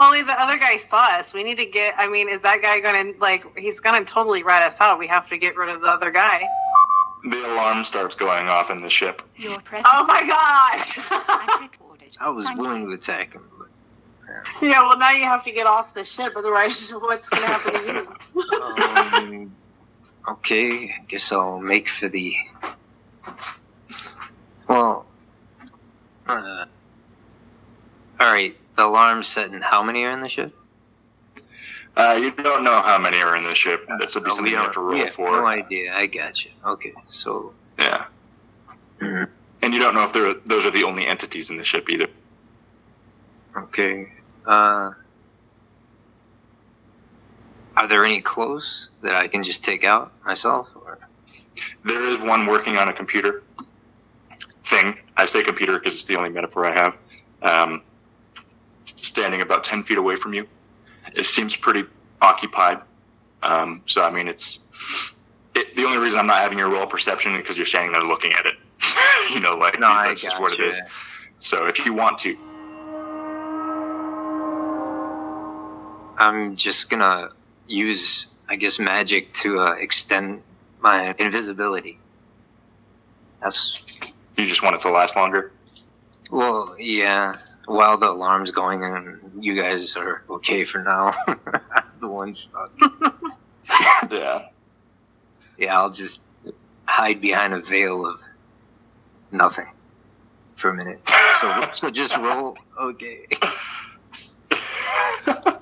Only 0.00 0.22
the 0.22 0.32
other 0.40 0.58
guy 0.58 0.76
saw 0.76 1.18
us. 1.18 1.34
We 1.34 1.42
need 1.42 1.56
to 1.56 1.66
get. 1.66 1.94
I 1.98 2.06
mean, 2.08 2.28
is 2.28 2.42
that 2.42 2.62
guy 2.62 2.78
gonna 2.80 3.12
like? 3.18 3.44
He's 3.58 3.80
gonna 3.80 4.04
totally 4.04 4.42
rat 4.44 4.62
us 4.62 4.80
out. 4.80 4.98
We 4.98 5.08
have 5.08 5.28
to 5.30 5.38
get 5.38 5.56
rid 5.56 5.68
of 5.70 5.80
the 5.80 5.88
other 5.88 6.10
guy. 6.12 6.42
The 7.28 7.52
alarm 7.52 7.82
starts 7.84 8.14
going 8.14 8.48
off 8.48 8.70
in 8.70 8.80
the 8.80 8.88
ship. 8.90 9.22
Your 9.36 9.58
presence 9.60 9.88
Oh 9.92 10.06
my 10.06 10.24
god! 10.24 10.86
I've 11.50 11.60
recorded. 11.62 12.16
I 12.20 12.30
was 12.30 12.46
willing 12.56 12.86
to 12.86 12.92
attack 12.92 13.32
him, 13.32 13.42
but 13.58 13.68
yeah. 14.62 14.82
Well, 14.86 14.96
now 14.98 15.10
you 15.10 15.24
have 15.24 15.42
to 15.44 15.50
get 15.52 15.66
off 15.66 15.94
the 15.94 16.04
ship. 16.04 16.34
Otherwise, 16.36 16.90
what's 16.90 17.28
gonna 17.28 17.46
happen 17.46 17.72
to 17.74 18.06
you? 18.36 18.62
um, 18.62 19.56
okay. 20.26 20.90
I 20.90 21.04
guess 21.08 21.30
I'll 21.32 21.58
make 21.60 21.88
for 21.88 22.08
the. 22.08 22.36
Well, 24.68 25.06
uh, 26.26 26.64
all 28.20 28.32
right. 28.32 28.56
The 28.76 28.84
alarm's 28.84 29.26
set, 29.28 29.50
and 29.50 29.62
how 29.62 29.82
many 29.82 30.04
are 30.04 30.12
in 30.12 30.20
the 30.20 30.28
ship? 30.28 30.54
Uh, 31.96 32.16
you 32.20 32.30
don't 32.30 32.62
know 32.62 32.80
how 32.80 32.98
many 32.98 33.20
are 33.20 33.36
in 33.36 33.42
the 33.42 33.54
ship. 33.54 33.84
That's 33.98 34.14
would 34.14 34.22
be 34.24 34.30
Oh, 34.30 34.34
something 34.34 34.52
you 34.52 34.58
have 34.58 34.72
to 34.72 34.80
roll 34.80 34.96
yeah, 34.96 35.10
for. 35.10 35.32
No 35.32 35.46
idea. 35.46 35.92
I 35.92 36.06
got 36.06 36.44
you. 36.44 36.50
Okay, 36.64 36.92
so 37.06 37.52
Yeah. 37.78 38.04
Mhm. 39.00 39.28
And 39.62 39.74
you 39.74 39.80
don't 39.80 39.94
know 39.94 40.04
if 40.04 40.12
they're, 40.12 40.34
those 40.46 40.64
are 40.64 40.70
the 40.70 40.84
only 40.84 41.06
entities 41.06 41.50
in 41.50 41.56
the 41.56 41.64
ship 41.64 41.88
either. 41.90 42.06
okay. 43.56 44.12
Uh, 44.46 44.92
are 47.78 47.86
there 47.86 48.04
any 48.04 48.20
clothes 48.20 48.88
that 49.02 49.14
I 49.14 49.28
can 49.28 49.44
just 49.44 49.64
take 49.64 49.84
out 49.84 50.12
myself? 50.24 50.68
Or 50.74 50.98
There 51.84 52.04
is 52.08 52.18
one 52.18 52.46
working 52.46 52.76
on 52.76 52.88
a 52.88 52.92
computer 52.92 53.44
thing. 54.64 54.98
I 55.16 55.26
say 55.26 55.44
computer 55.44 55.78
because 55.78 55.94
it's 55.94 56.04
the 56.04 56.16
only 56.16 56.30
metaphor 56.30 56.66
I 56.66 56.74
have. 56.74 56.98
Um, 57.42 57.84
standing 58.96 59.42
about 59.42 59.62
10 59.62 59.84
feet 59.84 59.96
away 59.96 60.16
from 60.16 60.34
you. 60.34 60.48
It 61.14 61.24
seems 61.24 61.54
pretty 61.54 61.84
occupied. 62.20 62.82
Um, 63.44 63.82
so, 63.86 64.02
I 64.02 64.10
mean, 64.10 64.26
it's. 64.26 64.66
It, 65.54 65.76
the 65.76 65.84
only 65.84 65.98
reason 65.98 66.18
I'm 66.18 66.26
not 66.26 66.38
having 66.38 66.58
your 66.58 66.68
roll 66.68 66.86
perception 66.86 67.32
is 67.34 67.42
because 67.42 67.56
you're 67.56 67.66
standing 67.66 67.92
there 67.92 68.02
looking 68.02 68.32
at 68.32 68.44
it. 68.44 68.54
you 69.32 69.38
know, 69.38 69.54
like, 69.54 69.78
no, 69.78 69.86
I 69.86 70.14
just 70.14 70.40
what 70.40 70.52
it 70.52 70.60
is. 70.60 70.80
So, 71.38 71.66
if 71.66 71.86
you 71.86 71.94
want 71.94 72.18
to, 72.18 72.36
I'm 76.18 76.56
just 76.56 76.90
gonna 76.90 77.30
use, 77.68 78.26
I 78.48 78.56
guess, 78.56 78.78
magic 78.78 79.32
to 79.34 79.60
uh, 79.60 79.72
extend 79.74 80.42
my 80.80 81.14
invisibility. 81.18 81.98
That's 83.40 83.84
you 84.36 84.46
just 84.46 84.62
want 84.62 84.76
it 84.76 84.82
to 84.82 84.90
last 84.90 85.16
longer. 85.16 85.52
well, 86.30 86.74
yeah. 86.78 87.36
While 87.66 87.98
the 87.98 88.10
alarm's 88.10 88.50
going, 88.50 88.82
and 88.82 89.44
you 89.44 89.54
guys 89.60 89.94
are 89.94 90.22
okay 90.30 90.64
for 90.64 90.82
now. 90.82 91.14
the 92.00 92.08
one 92.08 92.32
stuck. 92.32 92.72
Yeah. 94.10 94.46
Yeah, 95.58 95.78
I'll 95.78 95.90
just 95.90 96.22
hide 96.86 97.20
behind 97.20 97.52
a 97.52 97.60
veil 97.60 98.06
of 98.06 98.22
nothing 99.30 99.66
for 100.56 100.70
a 100.70 100.74
minute. 100.74 101.00
So, 101.40 101.70
so 101.74 101.90
just 101.90 102.16
roll. 102.16 102.56
Okay. 102.80 103.26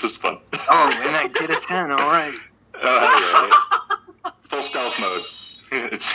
this 0.00 0.12
is 0.12 0.16
fun. 0.16 0.38
Oh, 0.70 0.92
and 1.02 1.16
I 1.16 1.26
get 1.28 1.50
a 1.50 1.56
ten. 1.60 1.90
All 1.90 1.98
right. 1.98 2.32
Oh, 2.82 3.50
yeah, 4.22 4.24
yeah. 4.24 4.30
Full 4.48 4.62
stealth 4.62 5.00
mode. 5.00 5.22
It's 5.92 6.14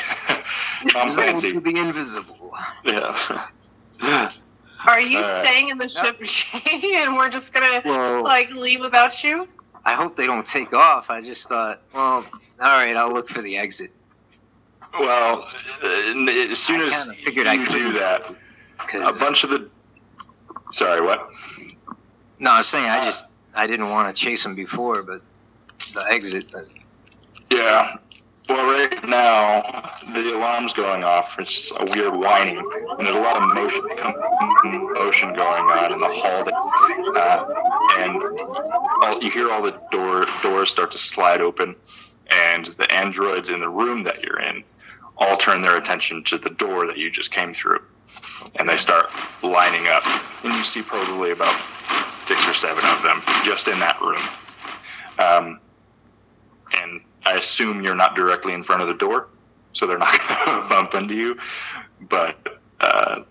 Tom 0.91 1.09
Roll 1.09 1.13
Clancy. 1.13 1.51
to 1.51 1.61
be 1.61 1.77
invisible. 1.77 2.55
Yeah. 2.83 3.51
Are 4.87 4.99
you 4.99 5.19
All 5.19 5.23
right. 5.29 5.45
staying 5.45 5.69
in 5.69 5.77
the 5.77 5.87
ship, 5.87 6.19
Jay, 6.23 6.95
and 7.03 7.15
we're 7.15 7.29
just 7.29 7.53
gonna 7.53 7.79
Well, 7.85 8.23
like 8.23 8.49
leave 8.49 8.79
without 8.79 9.23
you? 9.23 9.47
I 9.85 9.93
hope 9.93 10.15
they 10.15 10.25
don't 10.25 10.45
take 10.47 10.73
off. 10.73 11.11
I 11.11 11.21
just 11.21 11.47
thought, 11.47 11.81
well, 11.93 12.25
all 12.25 12.77
right, 12.77 12.97
I'll 12.97 13.13
look 13.13 13.29
for 13.29 13.43
the 13.43 13.55
exit. 13.57 13.91
Well, 14.99 15.47
uh, 15.83 15.87
as 15.87 16.57
soon 16.57 16.81
I 16.81 16.85
as 16.85 17.05
figured 17.23 17.45
you 17.45 17.51
I 17.51 17.57
couldn't. 17.65 17.93
that, 17.93 18.25
a 18.95 19.19
bunch 19.19 19.43
of 19.43 19.51
the. 19.51 19.69
Sorry, 20.71 20.99
what? 20.99 21.29
no, 22.39 22.49
I 22.51 22.57
was 22.57 22.67
saying 22.67 22.89
I 22.89 23.05
just 23.05 23.25
I 23.55 23.67
didn't 23.67 23.89
want 23.89 24.13
to 24.15 24.19
chase 24.19 24.43
them 24.43 24.55
before, 24.55 25.03
but 25.03 25.21
the 25.93 26.01
exit. 26.09 26.51
But 26.51 26.65
Yeah. 27.49 27.95
Well, 28.49 28.65
right 28.65 29.07
now 29.07 29.91
the 30.13 30.35
alarm's 30.35 30.73
going 30.73 31.03
off. 31.03 31.39
It's 31.39 31.71
a 31.79 31.85
weird 31.85 32.13
whining, 32.15 32.57
and 32.57 33.07
there's 33.07 33.15
a 33.15 33.19
lot 33.19 33.37
of 33.41 33.53
motion, 33.55 33.81
motion 34.93 35.33
going 35.33 35.63
on 35.63 35.93
in 35.93 35.99
the 35.99 36.09
hall. 36.09 36.43
Uh, 37.15 37.45
and 37.99 38.21
all, 39.01 39.23
you 39.23 39.31
hear 39.31 39.49
all 39.49 39.61
the 39.61 39.79
door 39.91 40.25
doors 40.41 40.69
start 40.69 40.91
to 40.91 40.97
slide 40.97 41.39
open, 41.39 41.73
and 42.31 42.65
the 42.65 42.91
androids 42.91 43.49
in 43.49 43.61
the 43.61 43.69
room 43.69 44.03
that 44.03 44.21
you're 44.23 44.41
in 44.41 44.63
all 45.17 45.37
turn 45.37 45.61
their 45.61 45.77
attention 45.77 46.23
to 46.25 46.37
the 46.37 46.49
door 46.49 46.85
that 46.87 46.97
you 46.97 47.09
just 47.09 47.31
came 47.31 47.53
through. 47.53 47.79
and 48.55 48.67
they 48.67 48.77
start 48.77 49.09
lining 49.41 49.87
up. 49.87 50.03
And 50.43 50.53
you 50.53 50.63
see 50.65 50.81
probably 50.81 51.31
about 51.31 51.55
six 52.25 52.47
or 52.47 52.53
seven 52.53 52.83
of 52.85 53.01
them 53.03 53.21
just 53.43 53.67
in 53.67 53.79
that 53.79 53.99
room. 54.01 54.21
Um, 55.19 55.59
and 56.81 57.01
I 57.25 57.33
assume 57.37 57.83
you're 57.83 57.95
not 57.95 58.15
directly 58.15 58.53
in 58.53 58.63
front 58.63 58.81
of 58.81 58.87
the 58.87 58.93
door, 58.95 59.27
so 59.73 59.85
they're 59.85 59.97
not 59.97 60.19
going 60.45 60.61
to 60.63 60.69
bump 60.69 60.93
into 60.93 61.13
you. 61.13 61.37
But 62.09 62.37
uh, 62.79 63.21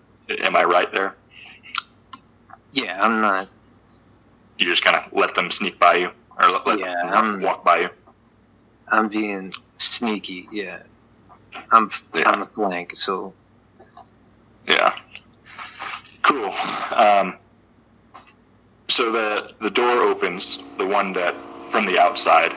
am 0.41 0.55
I 0.55 0.63
right 0.63 0.91
there? 0.91 1.15
Yeah, 2.71 3.01
I'm 3.01 3.21
not. 3.21 3.49
You 4.57 4.65
just 4.67 4.83
kind 4.83 4.95
of 4.95 5.11
let 5.13 5.35
them 5.35 5.51
sneak 5.51 5.79
by 5.79 5.95
you, 5.95 6.09
or 6.39 6.49
let, 6.51 6.65
let 6.67 6.79
Yeah, 6.79 6.93
them 7.01 7.13
I'm- 7.13 7.41
walk 7.41 7.63
by 7.65 7.81
you. 7.81 7.89
I'm 8.89 9.07
being 9.07 9.53
sneaky. 9.77 10.47
Yeah, 10.51 10.83
I'm 11.71 11.89
Yeah. 12.13 12.29
on 12.31 12.39
the 12.41 12.45
flank. 12.47 12.95
So 12.95 13.33
Yeah. 14.67 14.93
Cool. 16.23 16.51
Um, 16.91 17.37
so 18.93 19.11
the 19.11 19.53
the 19.59 19.71
door 19.71 20.01
opens, 20.03 20.59
the 20.77 20.85
one 20.85 21.13
that 21.13 21.33
from 21.71 21.85
the 21.87 21.97
outside, 21.97 22.53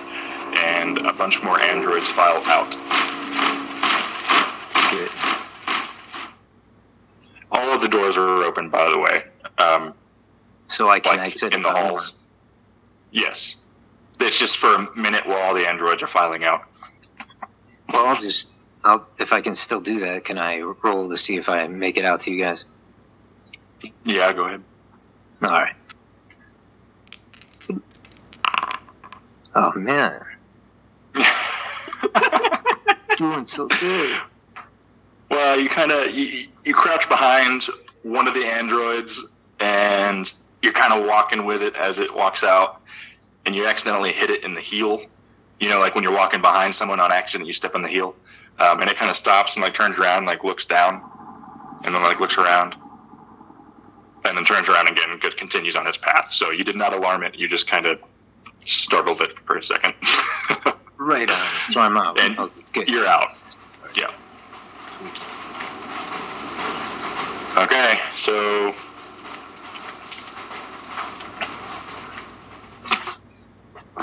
and 0.62 0.98
a 0.98 1.12
bunch 1.12 1.42
more 1.42 1.58
androids 1.60 2.08
file 2.10 2.42
out. 2.44 2.70
good. 4.90 5.10
All 7.50 7.70
of 7.72 7.80
the 7.80 7.88
doors 7.88 8.16
are 8.18 8.42
open, 8.42 8.68
by 8.68 8.90
the 8.90 8.98
way. 8.98 9.24
Um, 9.58 9.94
So 10.68 10.90
I 10.90 11.00
can 11.00 11.16
like 11.16 11.32
exit 11.32 11.54
in 11.54 11.62
the 11.62 11.70
halls. 11.70 12.12
Yes. 13.12 13.56
It's 14.20 14.38
just 14.38 14.58
for 14.58 14.74
a 14.74 14.96
minute 14.96 15.26
while 15.26 15.38
all 15.38 15.54
the 15.54 15.66
androids 15.66 16.02
are 16.02 16.08
filing 16.08 16.44
out. 16.44 16.64
Well, 17.92 18.06
I'll 18.06 18.20
just. 18.20 18.48
I'll 18.84 19.08
if 19.18 19.32
I 19.32 19.40
can 19.40 19.54
still 19.54 19.80
do 19.80 20.00
that. 20.00 20.24
Can 20.24 20.38
I 20.38 20.60
roll 20.60 21.08
to 21.08 21.16
see 21.16 21.36
if 21.36 21.48
I 21.48 21.66
make 21.66 21.96
it 21.96 22.04
out 22.04 22.20
to 22.20 22.30
you 22.30 22.42
guys? 22.44 22.64
Yeah, 24.04 24.32
go 24.32 24.44
ahead. 24.44 24.62
All 25.42 25.50
right. 25.50 25.74
Oh 29.58 29.72
man, 29.74 30.22
doing 33.16 33.46
so 33.46 33.66
good. 33.68 34.20
Well, 35.30 35.58
you 35.58 35.70
kind 35.70 35.90
of 35.90 36.14
you, 36.14 36.48
you 36.62 36.74
crouch 36.74 37.08
behind 37.08 37.64
one 38.02 38.28
of 38.28 38.34
the 38.34 38.44
androids, 38.44 39.18
and 39.58 40.30
you're 40.60 40.74
kind 40.74 40.92
of 40.92 41.06
walking 41.06 41.46
with 41.46 41.62
it 41.62 41.74
as 41.74 41.98
it 41.98 42.14
walks 42.14 42.44
out, 42.44 42.82
and 43.46 43.56
you 43.56 43.64
accidentally 43.64 44.12
hit 44.12 44.28
it 44.28 44.44
in 44.44 44.52
the 44.52 44.60
heel. 44.60 45.00
You 45.58 45.70
know, 45.70 45.80
like 45.80 45.94
when 45.94 46.04
you're 46.04 46.12
walking 46.12 46.42
behind 46.42 46.74
someone 46.74 47.00
on 47.00 47.10
accident, 47.10 47.46
you 47.46 47.54
step 47.54 47.74
on 47.74 47.80
the 47.80 47.88
heel, 47.88 48.14
um, 48.58 48.82
and 48.82 48.90
it 48.90 48.98
kind 48.98 49.10
of 49.10 49.16
stops 49.16 49.56
and 49.56 49.62
like 49.62 49.72
turns 49.72 49.98
around, 49.98 50.18
and, 50.18 50.26
like 50.26 50.44
looks 50.44 50.66
down, 50.66 51.00
and 51.82 51.94
then 51.94 52.02
like 52.02 52.20
looks 52.20 52.36
around, 52.36 52.74
and 54.26 54.36
then 54.36 54.44
turns 54.44 54.68
around 54.68 54.90
again 54.90 55.08
and 55.08 55.22
continues 55.38 55.76
on 55.76 55.86
its 55.86 55.96
path. 55.96 56.30
So 56.30 56.50
you 56.50 56.62
did 56.62 56.76
not 56.76 56.92
alarm 56.92 57.22
it; 57.22 57.36
you 57.36 57.48
just 57.48 57.66
kind 57.66 57.86
of 57.86 57.98
startled 58.64 59.20
it 59.20 59.32
for 59.46 59.56
a 59.56 59.62
second. 59.62 59.94
Right 60.98 61.30
on. 61.30 61.46
So 61.72 61.80
I'm 61.82 61.96
out. 61.98 62.18
And 62.18 62.38
Okay, 62.38 62.62
good. 62.72 62.88
You're 62.88 63.06
out. 63.06 63.28
Yeah. 63.94 64.06
Okay, 67.58 67.98
so 68.14 68.74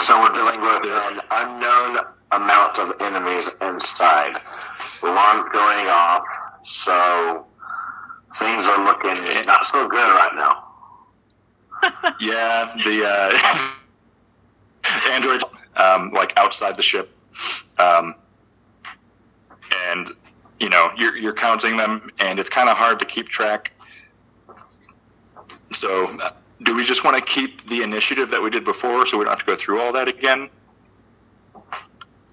So 0.03 0.19
we're 0.19 0.33
dealing 0.33 0.59
with 0.59 0.83
an 0.83 1.21
unknown 1.31 1.99
amount 2.31 2.77
of 2.77 2.93
enemies 2.99 3.49
inside. 3.61 4.35
The 5.01 5.09
Alarm's 5.09 5.47
going 5.49 5.87
off, 5.87 6.23
so 6.65 7.45
things 8.37 8.65
are 8.65 8.83
looking 8.83 9.45
not 9.45 9.65
so 9.65 9.87
good 9.87 9.97
right 9.97 10.35
now. 10.35 10.63
yeah, 12.19 12.73
the 12.83 13.07
uh, 13.07 13.69
android 15.11 15.43
um, 15.77 16.11
like 16.11 16.33
outside 16.37 16.77
the 16.77 16.83
ship, 16.83 17.11
um, 17.79 18.15
and 19.87 20.11
you 20.59 20.69
know 20.69 20.91
you're 20.97 21.15
you're 21.15 21.33
counting 21.33 21.77
them, 21.77 22.09
and 22.19 22.39
it's 22.39 22.49
kind 22.49 22.69
of 22.69 22.77
hard 22.77 22.99
to 22.99 23.05
keep 23.05 23.27
track. 23.29 23.71
So, 25.71 26.05
uh, 26.19 26.31
do 26.63 26.75
we 26.75 26.83
just 26.85 27.03
want 27.03 27.17
to 27.17 27.23
keep 27.23 27.67
the 27.67 27.81
initiative 27.81 28.29
that 28.31 28.41
we 28.41 28.49
did 28.49 28.63
before, 28.63 29.05
so 29.07 29.17
we 29.17 29.23
don't 29.25 29.31
have 29.31 29.39
to 29.39 29.45
go 29.45 29.55
through 29.55 29.81
all 29.81 29.91
that 29.93 30.07
again? 30.07 30.49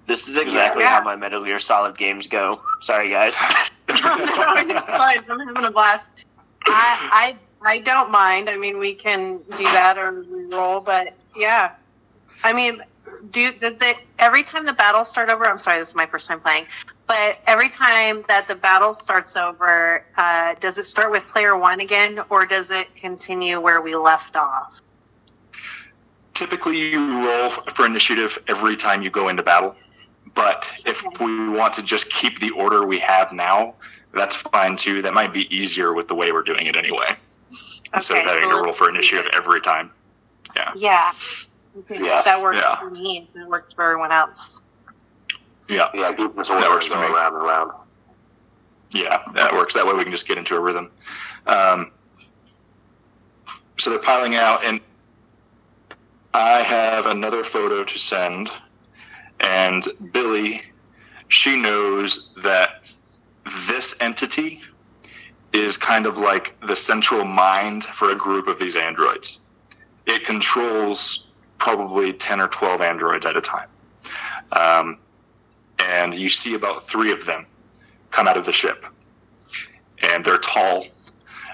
This 0.07 0.27
is 0.27 0.37
exactly 0.37 0.83
Yeah. 0.83 0.89
how 0.99 1.03
my 1.03 1.15
Metal 1.15 1.43
Gear 1.43 1.59
Solid 1.59 1.97
games 1.97 2.27
go. 2.27 2.61
Sorry, 2.81 3.09
guys. 3.09 3.35
no, 3.89 3.95
it's 3.95 4.87
fine. 4.87 5.23
I'm 5.29 5.39
having 5.39 5.65
a 5.65 5.71
blast. 5.71 6.07
I, 6.67 7.35
I 7.63 7.69
I 7.69 7.79
don't 7.79 8.11
mind. 8.11 8.49
I 8.49 8.57
mean, 8.57 8.77
we 8.79 8.93
can 8.93 9.39
do 9.57 9.63
that 9.63 9.97
or 9.97 10.23
roll, 10.51 10.81
but 10.81 11.13
yeah. 11.35 11.71
I 12.43 12.53
mean, 12.53 12.83
do 13.31 13.51
does 13.53 13.75
the 13.75 13.95
every 14.19 14.43
time 14.43 14.65
the 14.65 14.73
battle 14.73 15.03
start 15.03 15.29
over? 15.29 15.45
I'm 15.45 15.57
sorry, 15.57 15.79
this 15.79 15.89
is 15.89 15.95
my 15.95 16.05
first 16.05 16.27
time 16.27 16.39
playing, 16.39 16.65
but 17.07 17.39
every 17.45 17.69
time 17.69 18.23
that 18.27 18.47
the 18.47 18.55
battle 18.55 18.93
starts 18.93 19.35
over, 19.35 20.03
uh, 20.17 20.55
does 20.59 20.77
it 20.77 20.85
start 20.85 21.11
with 21.11 21.27
player 21.27 21.57
one 21.57 21.79
again, 21.79 22.21
or 22.29 22.45
does 22.45 22.71
it 22.71 22.93
continue 22.95 23.59
where 23.59 23.81
we 23.81 23.95
left 23.95 24.35
off? 24.35 24.81
Typically, 26.33 26.91
you 26.91 27.27
roll 27.27 27.51
for 27.51 27.85
initiative 27.85 28.39
every 28.47 28.75
time 28.75 29.01
you 29.01 29.09
go 29.09 29.29
into 29.29 29.43
battle, 29.43 29.75
but 30.33 30.67
if 30.85 31.03
we 31.19 31.49
want 31.49 31.73
to 31.75 31.83
just 31.83 32.09
keep 32.09 32.39
the 32.39 32.49
order 32.51 32.85
we 32.85 32.99
have 32.99 33.31
now, 33.31 33.75
that's 34.13 34.35
fine 34.35 34.77
too. 34.77 35.01
That 35.01 35.13
might 35.13 35.33
be 35.33 35.53
easier 35.55 35.93
with 35.93 36.07
the 36.07 36.15
way 36.15 36.31
we're 36.31 36.41
doing 36.41 36.65
it 36.65 36.75
anyway, 36.75 37.15
instead 37.93 38.17
of 38.17 38.23
having 38.23 38.45
so 38.45 38.49
to 38.49 38.63
roll 38.63 38.73
for 38.73 38.89
initiative 38.89 39.29
every 39.33 39.61
time. 39.61 39.91
Yeah. 40.55 40.71
Okay, 40.75 41.50
Yeah. 41.89 42.21
that 42.23 42.41
works 42.41 42.57
Yeah. 42.61 42.79
for 42.79 42.89
me. 42.89 43.29
That 43.35 43.47
works 43.47 43.73
for 43.73 43.83
everyone 43.83 44.11
else. 44.11 44.61
Yeah, 45.67 45.89
Yeah, 45.93 46.11
keep 46.13 46.33
this 46.33 46.49
That 46.49 46.69
works 46.69 46.85
and 46.85 46.93
for 46.95 46.99
me. 46.99 47.05
around 47.15 47.33
and 47.35 47.43
around. 47.43 47.71
yeah, 48.91 49.23
that 49.33 49.53
works. 49.53 49.73
That 49.75 49.85
way 49.87 49.93
we 49.93 50.03
can 50.03 50.11
just 50.11 50.27
get 50.27 50.37
into 50.37 50.55
a 50.55 50.59
rhythm. 50.59 50.91
Um, 51.47 51.91
so 53.77 53.89
they're 53.89 53.99
piling 53.99 54.35
out, 54.35 54.65
and 54.65 54.81
I 56.33 56.61
have 56.61 57.05
another 57.05 57.43
photo 57.43 57.83
to 57.83 57.99
send. 57.99 58.51
And 59.39 59.87
Billy, 60.11 60.61
she 61.29 61.55
knows 61.55 62.31
that 62.43 62.83
this 63.67 63.95
entity 64.01 64.61
is 65.53 65.77
kind 65.77 66.05
of 66.05 66.17
like 66.17 66.55
the 66.67 66.75
central 66.75 67.23
mind 67.25 67.85
for 67.85 68.11
a 68.11 68.15
group 68.15 68.47
of 68.47 68.59
these 68.59 68.75
androids. 68.75 69.39
It 70.05 70.25
controls 70.25 71.27
probably 71.61 72.11
10 72.11 72.41
or 72.41 72.47
12 72.47 72.81
androids 72.81 73.23
at 73.23 73.37
a 73.37 73.41
time. 73.41 73.69
Um, 74.51 74.97
and 75.77 76.17
you 76.17 76.27
see 76.27 76.55
about 76.55 76.87
three 76.87 77.11
of 77.11 77.27
them 77.27 77.45
come 78.09 78.27
out 78.27 78.35
of 78.35 78.45
the 78.45 78.51
ship. 78.51 78.83
And 80.01 80.25
they're 80.25 80.39
tall, 80.39 80.87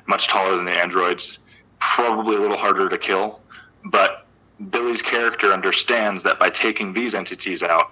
much 0.07 0.29
taller 0.29 0.55
than 0.55 0.63
the 0.63 0.71
androids, 0.71 1.39
probably 1.81 2.37
a 2.37 2.39
little 2.39 2.55
harder 2.55 2.87
to 2.87 2.97
kill. 2.97 3.41
But 3.83 4.25
Billy's 4.69 5.01
character 5.01 5.51
understands 5.51 6.23
that 6.23 6.39
by 6.39 6.51
taking 6.51 6.93
these 6.93 7.13
entities 7.13 7.61
out, 7.61 7.91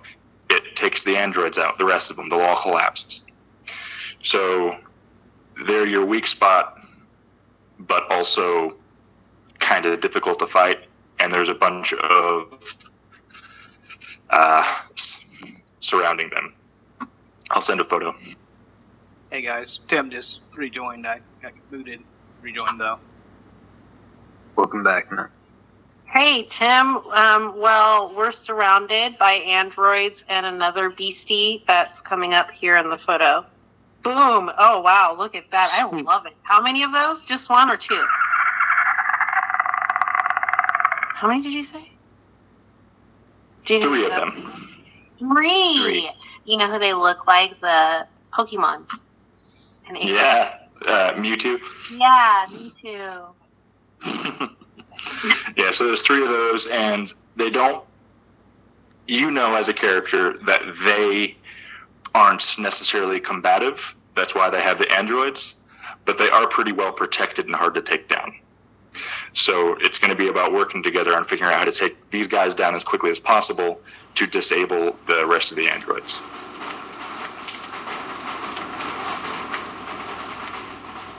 it 0.49 0.77
takes 0.77 1.03
the 1.03 1.17
androids 1.17 1.57
out, 1.57 1.77
the 1.77 1.85
rest 1.85 2.11
of 2.11 2.15
them, 2.15 2.29
they'll 2.29 2.39
all 2.39 2.61
collapse. 2.61 3.25
So 4.23 4.77
they're 5.67 5.85
your 5.85 6.05
weak 6.05 6.27
spot, 6.27 6.79
but 7.77 8.09
also 8.09 8.77
kind 9.59 9.85
of 9.85 9.99
difficult 9.99 10.39
to 10.39 10.47
fight. 10.47 10.85
And 11.19 11.31
there's 11.31 11.49
a 11.49 11.53
bunch 11.53 11.93
of 11.93 12.59
uh, 14.29 14.79
surrounding 15.79 16.29
them. 16.29 16.53
I'll 17.51 17.61
send 17.61 17.79
a 17.79 17.85
photo. 17.85 18.13
Hey 19.31 19.41
guys, 19.41 19.79
Tim 19.87 20.09
just 20.09 20.41
rejoined. 20.55 21.07
I 21.07 21.19
got 21.41 21.53
booted. 21.69 22.01
Rejoined 22.41 22.79
though. 22.79 22.99
Welcome 24.55 24.83
back, 24.83 25.11
man. 25.11 25.29
Hey, 26.05 26.43
Tim. 26.43 26.97
Um, 26.97 27.59
well, 27.59 28.13
we're 28.15 28.31
surrounded 28.31 29.17
by 29.17 29.33
androids 29.33 30.23
and 30.29 30.45
another 30.45 30.89
beastie 30.89 31.63
that's 31.67 31.99
coming 31.99 32.33
up 32.33 32.51
here 32.51 32.77
in 32.77 32.89
the 32.89 32.97
photo. 32.97 33.45
Boom. 34.03 34.51
Oh, 34.57 34.81
wow. 34.81 35.15
Look 35.17 35.35
at 35.35 35.49
that. 35.51 35.71
I 35.73 35.83
love 36.01 36.25
it. 36.25 36.33
How 36.43 36.61
many 36.61 36.83
of 36.83 36.93
those? 36.93 37.25
Just 37.25 37.49
one 37.49 37.69
or 37.69 37.75
two? 37.75 38.01
How 41.15 41.27
many 41.29 41.41
did 41.41 41.53
you 41.53 41.63
say? 41.63 41.83
Do 43.65 43.75
you 43.75 43.79
Three 43.81 44.03
of 44.05 44.11
know? 44.11 44.19
them. 44.19 44.69
Three. 45.17 45.77
Three. 45.81 46.11
You 46.45 46.57
know 46.57 46.69
who 46.71 46.77
they 46.77 46.93
look 46.93 47.25
like? 47.25 47.59
The 47.61 48.05
Pokemon. 48.33 48.85
And 49.87 49.97
Yeah, 50.03 50.55
uh, 50.85 51.13
Mewtwo. 51.13 51.59
Yeah, 51.89 52.45
me 52.51 52.73
too. 52.81 53.27
yeah, 55.57 55.71
so 55.71 55.85
there's 55.87 56.01
three 56.01 56.21
of 56.21 56.29
those, 56.29 56.67
and 56.67 57.11
they 57.37 57.49
don't. 57.49 57.83
You 59.07 59.31
know, 59.31 59.55
as 59.55 59.69
a 59.69 59.73
character, 59.73 60.37
that 60.45 60.61
they 60.83 61.37
aren't 62.13 62.57
necessarily 62.59 63.19
combative. 63.19 63.95
That's 64.15 64.35
why 64.35 64.49
they 64.49 64.61
have 64.61 64.79
the 64.79 64.91
androids. 64.91 65.55
but 66.05 66.17
they 66.19 66.29
are 66.29 66.47
pretty 66.47 66.71
well 66.71 66.91
protected 66.91 67.45
and 67.47 67.55
hard 67.55 67.73
to 67.75 67.81
take 67.81 68.07
down. 68.07 68.33
So 69.33 69.75
it's 69.79 69.99
going 69.99 70.11
to 70.11 70.17
be 70.17 70.27
about 70.27 70.53
working 70.53 70.83
together 70.83 71.15
on 71.15 71.25
figuring 71.25 71.53
out 71.53 71.59
how 71.59 71.65
to 71.65 71.71
take 71.71 72.09
these 72.11 72.27
guys 72.27 72.55
down 72.55 72.75
as 72.75 72.83
quickly 72.83 73.11
as 73.11 73.19
possible 73.19 73.81
to 74.15 74.27
disable 74.27 74.97
the 75.07 75.25
rest 75.25 75.51
of 75.51 75.57
the 75.57 75.67
androids. 75.69 76.19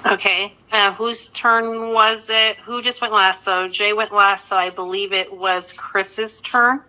Okay, 0.07 0.55
uh, 0.71 0.93
whose 0.93 1.29
turn 1.29 1.93
was 1.93 2.31
it? 2.31 2.59
Who 2.59 2.81
just 2.81 3.01
went 3.01 3.13
last? 3.13 3.43
So 3.43 3.67
Jay 3.67 3.93
went 3.93 4.13
last, 4.13 4.49
so 4.49 4.55
I 4.57 4.71
believe 4.71 5.13
it 5.13 5.37
was 5.37 5.73
Chris's 5.73 6.41
turn. 6.41 6.81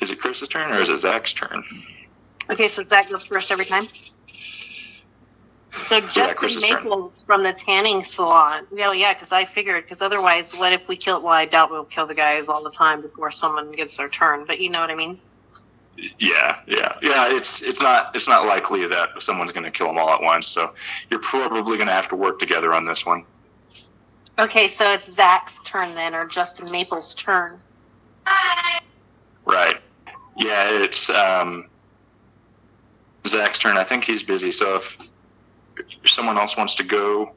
Is 0.00 0.10
it 0.10 0.20
Chris's 0.20 0.48
turn 0.48 0.72
or 0.72 0.80
is 0.80 0.88
it 0.88 0.96
Zach's 0.98 1.32
turn? 1.32 1.62
Okay, 2.50 2.66
so 2.66 2.82
Zach 2.82 3.08
goes 3.10 3.22
first 3.24 3.52
every 3.52 3.64
time. 3.64 3.86
So 5.88 6.00
Justin. 6.00 6.60
Maple 6.62 7.12
from 7.26 7.42
the 7.42 7.52
tanning 7.52 8.02
salon. 8.02 8.66
Yeah, 8.74 8.92
yeah, 8.92 9.12
because 9.12 9.32
I 9.32 9.44
figured, 9.44 9.84
because 9.84 10.00
otherwise, 10.00 10.52
what 10.54 10.72
if 10.72 10.88
we 10.88 10.96
kill? 10.96 11.22
Well, 11.22 11.32
I 11.32 11.44
doubt 11.44 11.70
we'll 11.70 11.84
kill 11.84 12.06
the 12.06 12.14
guys 12.14 12.48
all 12.48 12.62
the 12.64 12.70
time 12.70 13.02
before 13.02 13.30
someone 13.30 13.72
gets 13.72 13.96
their 13.96 14.08
turn. 14.08 14.44
But 14.46 14.60
you 14.60 14.70
know 14.70 14.80
what 14.80 14.90
I 14.90 14.94
mean? 14.94 15.20
Yeah, 16.18 16.60
yeah, 16.66 16.94
yeah. 17.02 17.34
It's 17.34 17.62
it's 17.62 17.80
not 17.80 18.14
it's 18.14 18.28
not 18.28 18.46
likely 18.46 18.86
that 18.86 19.10
someone's 19.20 19.52
going 19.52 19.64
to 19.64 19.70
kill 19.70 19.88
them 19.88 19.98
all 19.98 20.10
at 20.10 20.22
once. 20.22 20.46
So 20.46 20.72
you're 21.10 21.20
probably 21.20 21.76
going 21.76 21.88
to 21.88 21.92
have 21.92 22.08
to 22.08 22.16
work 22.16 22.38
together 22.38 22.72
on 22.72 22.86
this 22.86 23.04
one. 23.04 23.24
Okay, 24.38 24.68
so 24.68 24.92
it's 24.92 25.12
Zach's 25.12 25.60
turn 25.64 25.94
then, 25.96 26.14
or 26.14 26.24
Justin 26.24 26.70
Maple's 26.70 27.14
turn. 27.16 27.58
Right. 29.44 29.76
Yeah, 30.36 30.70
it's 30.70 31.10
um, 31.10 31.68
Zach's 33.26 33.58
turn. 33.58 33.76
I 33.76 33.82
think 33.82 34.04
he's 34.04 34.22
busy. 34.22 34.52
So 34.52 34.76
if, 34.76 34.96
if 36.02 36.10
someone 36.10 36.38
else 36.38 36.56
wants 36.56 36.74
to 36.76 36.82
go, 36.84 37.32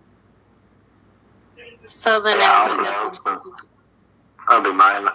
So 1.88 2.20
then 2.20 2.40
Yeah, 2.40 2.52
I'll 2.52 2.72
everybody 2.72 2.90
go 2.96 3.04
knows- 3.04 3.24
since 3.24 3.70
that'll 4.48 4.64
be 4.64 4.74
mine. 4.74 5.08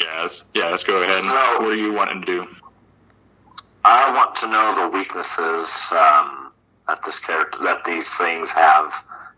yeah, 0.00 0.22
let's, 0.22 0.44
yeah, 0.54 0.68
let's 0.70 0.84
go 0.84 1.02
ahead. 1.02 1.22
So- 1.24 1.60
what 1.60 1.70
do 1.70 1.76
you 1.76 1.92
want 1.92 2.10
to 2.10 2.20
do? 2.32 2.46
I 3.84 4.10
want 4.14 4.36
to 4.36 4.46
know 4.46 4.74
the 4.74 4.88
weaknesses 4.88 5.88
um, 5.90 6.52
that 6.86 7.02
this 7.02 7.18
character, 7.18 7.58
that 7.64 7.84
these 7.84 8.08
things 8.14 8.50
have, 8.50 8.92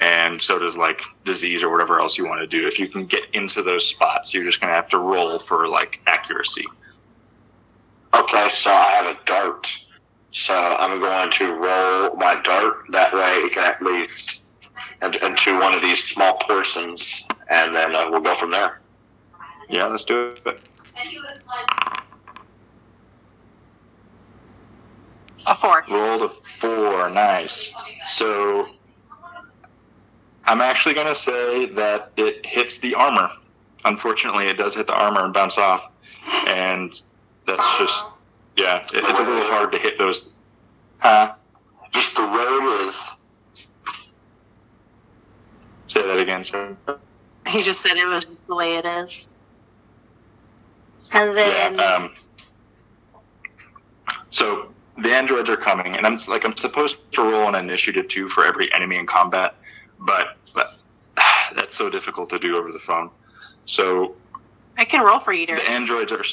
and 0.00 0.42
so 0.42 0.58
does 0.58 0.76
like 0.76 1.02
disease 1.24 1.62
or 1.62 1.70
whatever 1.70 2.00
else 2.00 2.18
you 2.18 2.26
want 2.26 2.40
to 2.40 2.46
do. 2.46 2.66
If 2.66 2.78
you 2.78 2.88
can 2.88 3.06
get 3.06 3.24
into 3.32 3.62
those 3.62 3.86
spots, 3.86 4.34
you're 4.34 4.44
just 4.44 4.60
gonna 4.60 4.72
have 4.72 4.88
to 4.90 4.98
roll 4.98 5.38
for 5.38 5.68
like 5.68 6.00
accuracy. 6.06 6.64
Okay, 8.14 8.48
so 8.50 8.70
I 8.70 8.90
have 8.92 9.06
a 9.06 9.18
dart. 9.24 9.68
So 10.32 10.54
I'm 10.54 11.00
going 11.00 11.30
to 11.32 11.54
roll 11.54 12.16
my 12.16 12.40
dart. 12.42 12.84
That 12.90 13.12
way 13.12 13.36
it 13.36 13.52
can 13.52 13.64
at 13.64 13.82
least 13.82 14.40
ent- 15.02 15.16
into 15.16 15.58
one 15.58 15.74
of 15.74 15.82
these 15.82 16.02
small 16.04 16.36
portions, 16.38 17.24
and 17.48 17.74
then 17.74 17.94
uh, 17.94 18.10
we'll 18.10 18.20
go 18.20 18.34
from 18.34 18.50
there. 18.50 18.80
Yeah, 19.68 19.86
let's 19.86 20.04
do 20.04 20.34
it. 20.44 20.60
a 25.46 25.54
four. 25.54 25.84
Rolled 25.90 26.22
a 26.22 26.30
four. 26.60 27.10
Nice. 27.10 27.72
So 28.08 28.68
I'm 30.46 30.60
actually 30.60 30.94
going 30.94 31.08
to 31.08 31.14
say 31.14 31.66
that 31.66 32.12
it 32.16 32.44
hits 32.46 32.78
the 32.78 32.94
armor. 32.94 33.28
Unfortunately, 33.84 34.46
it 34.46 34.56
does 34.56 34.74
hit 34.74 34.86
the 34.86 34.94
armor 34.94 35.24
and 35.24 35.34
bounce 35.34 35.58
off. 35.58 35.90
And 36.46 37.00
that's 37.46 37.78
just, 37.78 38.04
yeah, 38.56 38.84
it, 38.92 39.04
it's 39.04 39.20
a 39.20 39.22
little 39.22 39.48
hard 39.48 39.72
to 39.72 39.78
hit 39.78 39.98
those. 39.98 40.34
Huh? 40.98 41.34
Just 41.92 42.16
the 42.16 42.22
way 42.22 42.28
it 42.28 42.86
is. 42.86 43.16
Say 45.88 46.02
that 46.06 46.18
again, 46.18 46.42
sir. 46.44 46.76
He 47.46 47.62
just 47.62 47.80
said 47.80 47.96
it 47.96 48.06
was 48.06 48.26
the 48.48 48.54
way 48.54 48.76
it 48.76 48.84
is. 48.84 49.28
And 51.12 51.36
then 51.36 51.74
Yeah. 51.74 51.84
Um, 51.84 52.14
so 54.30 54.72
the 54.98 55.10
androids 55.10 55.48
are 55.48 55.56
coming, 55.56 55.94
and 55.96 56.06
I'm 56.06 56.18
like 56.28 56.44
I'm 56.44 56.56
supposed 56.56 57.10
to 57.12 57.22
roll 57.22 57.48
an 57.48 57.54
initiative 57.54 58.08
two 58.08 58.28
for 58.28 58.44
every 58.44 58.72
enemy 58.74 58.96
in 58.96 59.06
combat, 59.06 59.54
but, 60.00 60.36
but 60.54 60.74
that's 61.54 61.74
so 61.74 61.90
difficult 61.90 62.30
to 62.30 62.38
do 62.38 62.56
over 62.56 62.72
the 62.72 62.78
phone. 62.80 63.10
So 63.66 64.14
I 64.78 64.84
can 64.84 65.04
roll 65.04 65.18
for 65.18 65.32
you, 65.32 65.46
the 65.46 65.68
androids 65.68 66.12
are. 66.12 66.24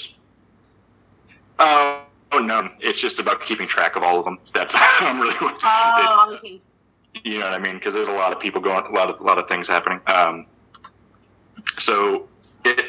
Oh, 1.60 2.04
oh 2.32 2.40
no! 2.40 2.70
It's 2.80 3.00
just 3.00 3.20
about 3.20 3.42
keeping 3.42 3.68
track 3.68 3.96
of 3.96 4.04
all 4.04 4.20
of 4.20 4.26
them. 4.26 4.40
That's 4.54 4.74
I'm 4.78 5.20
really. 5.20 5.36
Oh, 5.42 6.38
okay. 6.38 6.62
you 7.24 7.40
know 7.40 7.46
what 7.46 7.54
I 7.54 7.60
mean? 7.60 7.76
Because 7.76 7.94
there's 7.94 8.08
a 8.08 8.14
lot 8.14 8.34
of 8.34 8.40
people 8.40 8.62
going, 8.62 8.86
a 8.86 8.94
lot 8.94 9.10
of 9.10 9.20
a 9.20 9.24
lot 9.24 9.38
of 9.38 9.48
things 9.48 9.68
happening. 9.68 10.02
Um, 10.08 10.46
so 11.80 12.28
it 12.66 12.86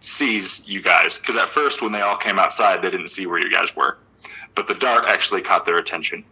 sees 0.00 0.68
you 0.68 0.82
guys 0.82 1.18
because 1.18 1.36
at 1.36 1.48
first 1.48 1.82
when 1.82 1.92
they 1.92 2.00
all 2.00 2.16
came 2.16 2.38
outside, 2.38 2.82
they 2.82 2.90
didn't 2.90 3.08
see 3.08 3.26
where 3.26 3.38
you 3.38 3.50
guys 3.50 3.74
were, 3.76 3.98
but 4.54 4.66
the 4.66 4.74
dart 4.74 5.04
actually 5.08 5.42
caught 5.42 5.66
their 5.66 5.78
attention. 5.78 6.24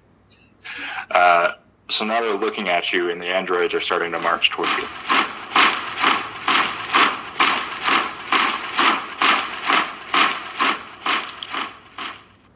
Uh, 1.10 1.52
so 1.90 2.04
now 2.04 2.20
they're 2.22 2.34
looking 2.34 2.68
at 2.68 2.92
you, 2.92 3.10
and 3.10 3.20
the 3.20 3.26
androids 3.26 3.74
are 3.74 3.80
starting 3.80 4.12
to 4.12 4.20
march 4.20 4.50
toward 4.50 4.68
you. 4.78 4.84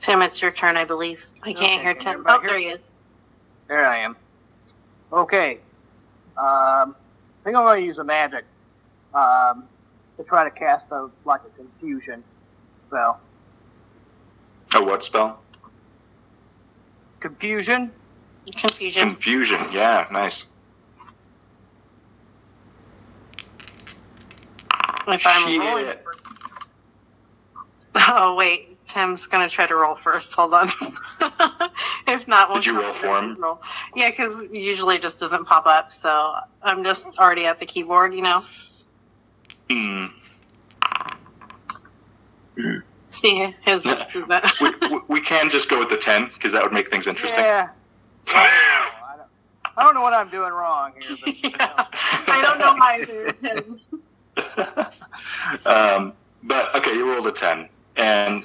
Tim, 0.00 0.22
it's 0.22 0.40
your 0.40 0.52
turn, 0.52 0.76
I 0.76 0.84
believe. 0.84 1.24
I 1.42 1.52
can't 1.52 1.58
Okay, 1.58 1.82
hear 1.82 1.94
can 1.94 2.00
Tim. 2.00 2.12
everybody 2.14 2.38
Oh, 2.38 2.40
hear 2.42 2.50
there 2.50 2.58
he 2.58 2.66
is. 2.66 2.88
There 3.68 3.86
I 3.86 3.98
am. 3.98 4.16
Okay. 5.12 5.60
Um, 6.36 6.96
I 6.96 7.44
think 7.44 7.56
I'm 7.56 7.64
going 7.64 7.80
to 7.80 7.86
use 7.86 7.98
a 7.98 8.04
magic 8.04 8.44
um, 9.14 9.68
to 10.18 10.24
try 10.24 10.44
to 10.44 10.50
cast 10.50 10.90
a 10.92 11.08
like 11.24 11.40
a 11.46 11.50
confusion 11.50 12.24
spell. 12.78 13.20
A 14.74 14.82
what 14.82 15.02
spell? 15.02 15.42
Confusion. 17.20 17.92
Confusion. 18.56 19.10
Confusion. 19.10 19.72
Yeah, 19.72 20.06
nice. 20.10 20.46
If 25.06 25.26
I'm 25.26 25.58
rolling. 25.60 25.94
Oh 27.94 28.34
wait, 28.36 28.86
Tim's 28.86 29.26
gonna 29.26 29.48
try 29.48 29.66
to 29.66 29.74
roll 29.74 29.94
first. 29.96 30.32
Hold 30.34 30.54
on. 30.54 30.68
if 32.06 32.28
not, 32.28 32.48
we'll 32.48 32.58
Did 32.58 32.66
you 32.66 32.80
roll 32.80 32.92
for 32.92 33.18
him? 33.18 33.36
Roll. 33.40 33.60
Yeah, 33.96 34.10
because 34.10 34.34
usually 34.52 34.96
it 34.96 35.02
just 35.02 35.18
doesn't 35.18 35.46
pop 35.46 35.66
up. 35.66 35.92
So 35.92 36.34
I'm 36.62 36.84
just 36.84 37.06
already 37.18 37.46
at 37.46 37.58
the 37.58 37.66
keyboard, 37.66 38.14
you 38.14 38.22
know. 38.22 38.44
Hmm. 39.70 40.06
See 43.10 43.54
his. 43.64 43.84
we, 44.60 44.70
we, 44.90 45.00
we 45.08 45.20
can 45.20 45.50
just 45.50 45.68
go 45.68 45.78
with 45.78 45.90
the 45.90 45.96
ten 45.96 46.30
because 46.34 46.52
that 46.52 46.62
would 46.62 46.72
make 46.72 46.90
things 46.90 47.06
interesting. 47.08 47.40
Yeah. 47.40 47.68
I, 48.34 49.14
don't, 49.16 49.28
I 49.76 49.82
don't 49.82 49.94
know 49.94 50.02
what 50.02 50.14
I'm 50.14 50.30
doing 50.30 50.52
wrong 50.52 50.92
here, 51.00 51.16
but 51.24 51.42
you 51.42 51.50
know. 51.50 51.56
Yeah, 51.60 51.86
I 52.28 52.40
don't 52.42 52.58
know 52.58 52.76
either. 52.82 53.34
um, 55.66 56.12
but 56.44 56.74
okay, 56.76 56.92
you 56.92 57.10
rolled 57.10 57.26
a 57.26 57.32
ten, 57.32 57.68
and 57.96 58.44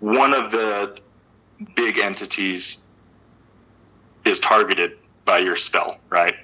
one 0.00 0.34
of 0.34 0.50
the 0.50 0.98
big 1.74 1.98
entities 1.98 2.78
is 4.24 4.38
targeted 4.40 4.98
by 5.24 5.38
your 5.38 5.56
spell, 5.56 5.98
right? 6.10 6.34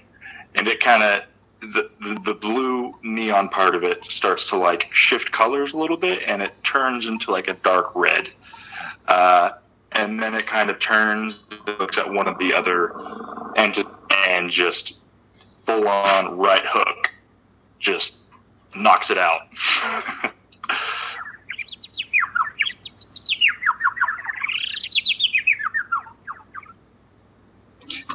And 0.55 0.69
it 0.69 0.81
kind 0.81 1.03
of 1.03 1.23
the, 1.61 1.91
the 2.01 2.15
the 2.25 2.35
blue 2.35 2.95
neon 3.03 3.49
part 3.49 3.75
of 3.75 3.85
it 3.85 4.05
starts 4.11 4.45
to 4.47 4.57
like 4.57 4.89
shift 4.93 5.33
colors 5.33 5.73
a 5.73 5.77
little 5.77 5.97
bit, 5.97 6.23
and 6.27 6.43
it 6.43 6.53
turns 6.65 7.07
into 7.07 7.31
like 7.31 7.49
a 7.49 7.55
dark 7.55 7.95
red. 7.95 8.29
Uh, 9.07 9.51
and 9.95 10.23
then 10.23 10.35
it 10.35 10.47
kind 10.47 10.71
of 10.71 10.79
turns, 10.79 11.45
looks 11.79 11.99
at 11.99 12.11
one 12.11 12.29
of 12.29 12.39
the 12.39 12.55
other 12.55 12.95
entities, 13.57 13.91
and 14.29 14.51
just 14.51 15.01
full 15.65 15.89
on 15.89 16.37
right 16.37 16.65
hook, 16.65 17.11
just 17.79 18.19
knocks 18.75 19.11
it 19.11 19.19
out. 19.19 19.43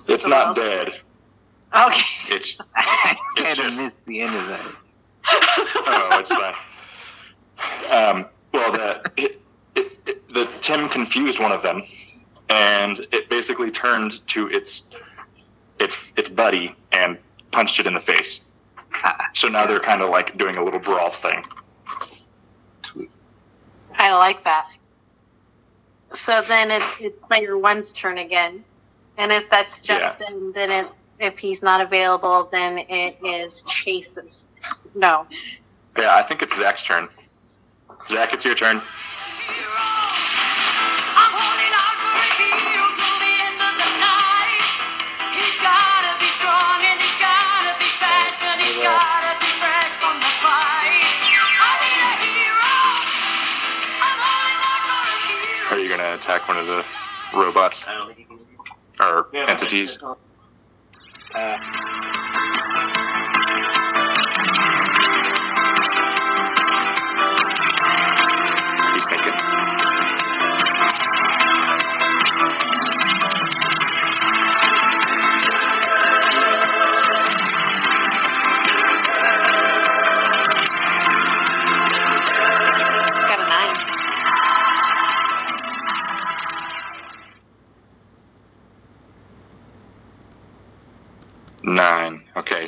it's 0.08 0.26
not 0.26 0.56
dead. 0.56 1.00
Okay. 1.76 2.02
It's 2.30 2.58
I 2.76 3.16
kind 3.36 3.60
of 3.60 3.78
missed 3.78 4.06
the 4.06 4.22
end 4.22 4.36
of 4.36 4.48
that. 4.48 4.66
oh, 5.30 6.20
it's 6.20 6.32
fine. 6.32 6.56
Um, 7.92 8.28
well, 8.54 8.76
it, 8.76 9.12
it, 9.18 9.42
the 10.38 10.48
Tim 10.62 10.88
confused 10.88 11.40
one 11.40 11.52
of 11.52 11.64
them, 11.64 11.84
and 12.50 13.06
it 13.12 13.30
basically 13.30 13.72
turned 13.72 14.26
to 14.28 14.48
its 14.50 14.90
its 15.80 15.98
its 16.16 16.30
buddy 16.30 16.76
and 16.92 17.18
punched 17.52 17.80
it 17.80 17.88
in 17.88 17.94
the 17.96 18.02
face. 18.02 18.42
So 19.34 19.48
now 19.48 19.66
they're 19.66 19.80
kind 19.80 20.02
of 20.02 20.10
like 20.10 20.38
doing 20.38 20.58
a 20.58 20.64
little 20.64 20.80
brawl 20.80 21.10
thing. 21.10 21.44
I 23.96 24.14
like 24.16 24.44
that. 24.44 24.70
So 26.14 26.42
then 26.42 26.72
it's, 26.72 26.86
it's 27.00 27.20
player 27.28 27.58
one's 27.58 27.90
turn 27.90 28.18
again. 28.18 28.64
And 29.18 29.32
if 29.32 29.50
that's 29.50 29.82
Justin, 29.82 30.52
then 30.54 30.72
it, 30.72 30.88
if 31.20 31.40
he's 31.40 31.64
not 31.64 31.82
available, 31.82 32.48
then 32.52 32.78
it 32.78 33.18
is 33.24 33.62
Chase's. 33.68 34.46
No. 34.94 35.26
Yeah, 35.98 36.16
I 36.16 36.22
think 36.22 36.44
it's 36.44 36.56
Zach's 36.56 36.84
turn. 36.84 37.10
Zach, 38.08 38.34
it's 38.34 38.46
your 38.46 38.56
turn. 38.56 38.82
Attack 56.28 56.48
one 56.50 56.58
of 56.58 56.68
the 56.68 56.86
robots 57.34 57.86
I 57.88 57.94
don't 57.94 58.14
think 58.14 58.28
you 58.30 58.38
can. 59.00 59.08
or 59.08 59.50
entities? 59.50 59.98
Uh, 61.34 61.58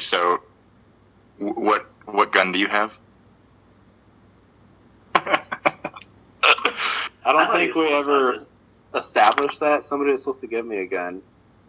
so 0.10 0.40
w- 1.40 1.54
what 1.60 1.86
what 2.06 2.32
gun 2.32 2.52
do 2.52 2.60
you 2.60 2.68
have? 2.68 2.94
I 7.26 7.34
don't 7.34 7.52
think 7.52 7.76
we 7.76 7.88
ever 7.94 8.48
established 8.96 9.60
that. 9.60 9.86
Somebody 9.86 10.14
was 10.14 10.24
supposed 10.24 10.42
to 10.42 10.48
give 10.48 10.66
me 10.66 10.80
a 10.80 10.88
gun, 10.88 11.22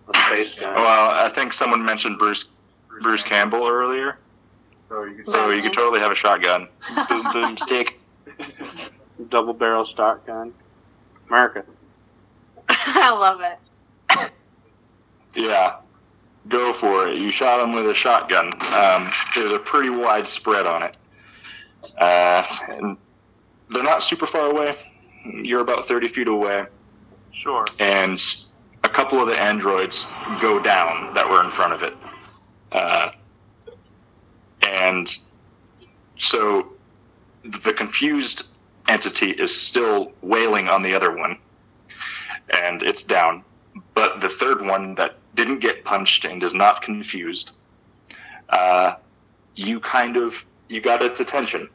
a 0.08 0.18
space 0.26 0.54
gun. 0.54 0.74
well, 0.76 1.10
I 1.10 1.28
think 1.28 1.52
someone 1.52 1.84
mentioned 1.84 2.18
Bruce 2.18 2.46
Bruce 3.02 3.22
Campbell 3.22 3.66
earlier, 3.66 4.18
So 4.88 5.04
you 5.04 5.24
so 5.24 5.50
you 5.50 5.62
could 5.62 5.74
totally 5.74 6.00
have 6.00 6.12
a 6.12 6.16
shotgun. 6.16 6.68
Boom 7.08 7.30
boom 7.32 7.56
stick. 7.58 7.94
double 9.28 9.52
barrel 9.54 9.84
shotgun. 9.84 10.54
America. 11.28 11.64
I 12.68 13.10
love 13.12 13.40
it. 13.42 13.58
Yeah, 15.34 15.72
go 16.48 16.72
for 16.72 17.08
it. 17.08 17.18
You 17.18 17.30
shot 17.30 17.62
him 17.62 17.72
with 17.72 17.88
a 17.88 17.94
shotgun. 17.94 18.52
Um, 18.72 19.10
there's 19.34 19.52
a 19.52 19.58
pretty 19.58 19.90
wide 19.90 20.26
spread 20.26 20.66
on 20.66 20.82
it, 20.84 20.96
uh, 21.98 22.44
and 22.68 22.96
they're 23.70 23.82
not 23.82 24.02
super 24.02 24.26
far 24.26 24.50
away. 24.50 24.76
You're 25.24 25.60
about 25.60 25.86
thirty 25.86 26.08
feet 26.08 26.28
away. 26.28 26.66
Sure. 27.32 27.64
and 27.78 28.20
a 28.84 28.88
couple 28.88 29.20
of 29.20 29.26
the 29.26 29.36
androids 29.36 30.06
go 30.40 30.58
down 30.58 31.14
that 31.14 31.28
were 31.28 31.42
in 31.42 31.50
front 31.50 31.72
of 31.72 31.82
it. 31.82 31.94
Uh, 32.72 33.10
and 34.62 35.18
so 36.18 36.72
the 37.44 37.72
confused 37.72 38.46
entity 38.88 39.30
is 39.30 39.58
still 39.58 40.12
wailing 40.20 40.68
on 40.68 40.82
the 40.82 40.94
other 40.94 41.16
one, 41.16 41.38
and 42.50 42.82
it's 42.82 43.04
down. 43.04 43.44
But 43.94 44.20
the 44.20 44.28
third 44.28 44.60
one 44.62 44.96
that 44.96 45.16
didn't 45.34 45.60
get 45.60 45.84
punched 45.84 46.24
and 46.24 46.42
is 46.42 46.54
not 46.54 46.82
confused, 46.82 47.52
uh, 48.48 48.94
you 49.54 49.80
kind 49.80 50.16
of 50.16 50.44
you 50.68 50.80
got 50.80 51.02
its 51.02 51.20
attention, 51.20 51.68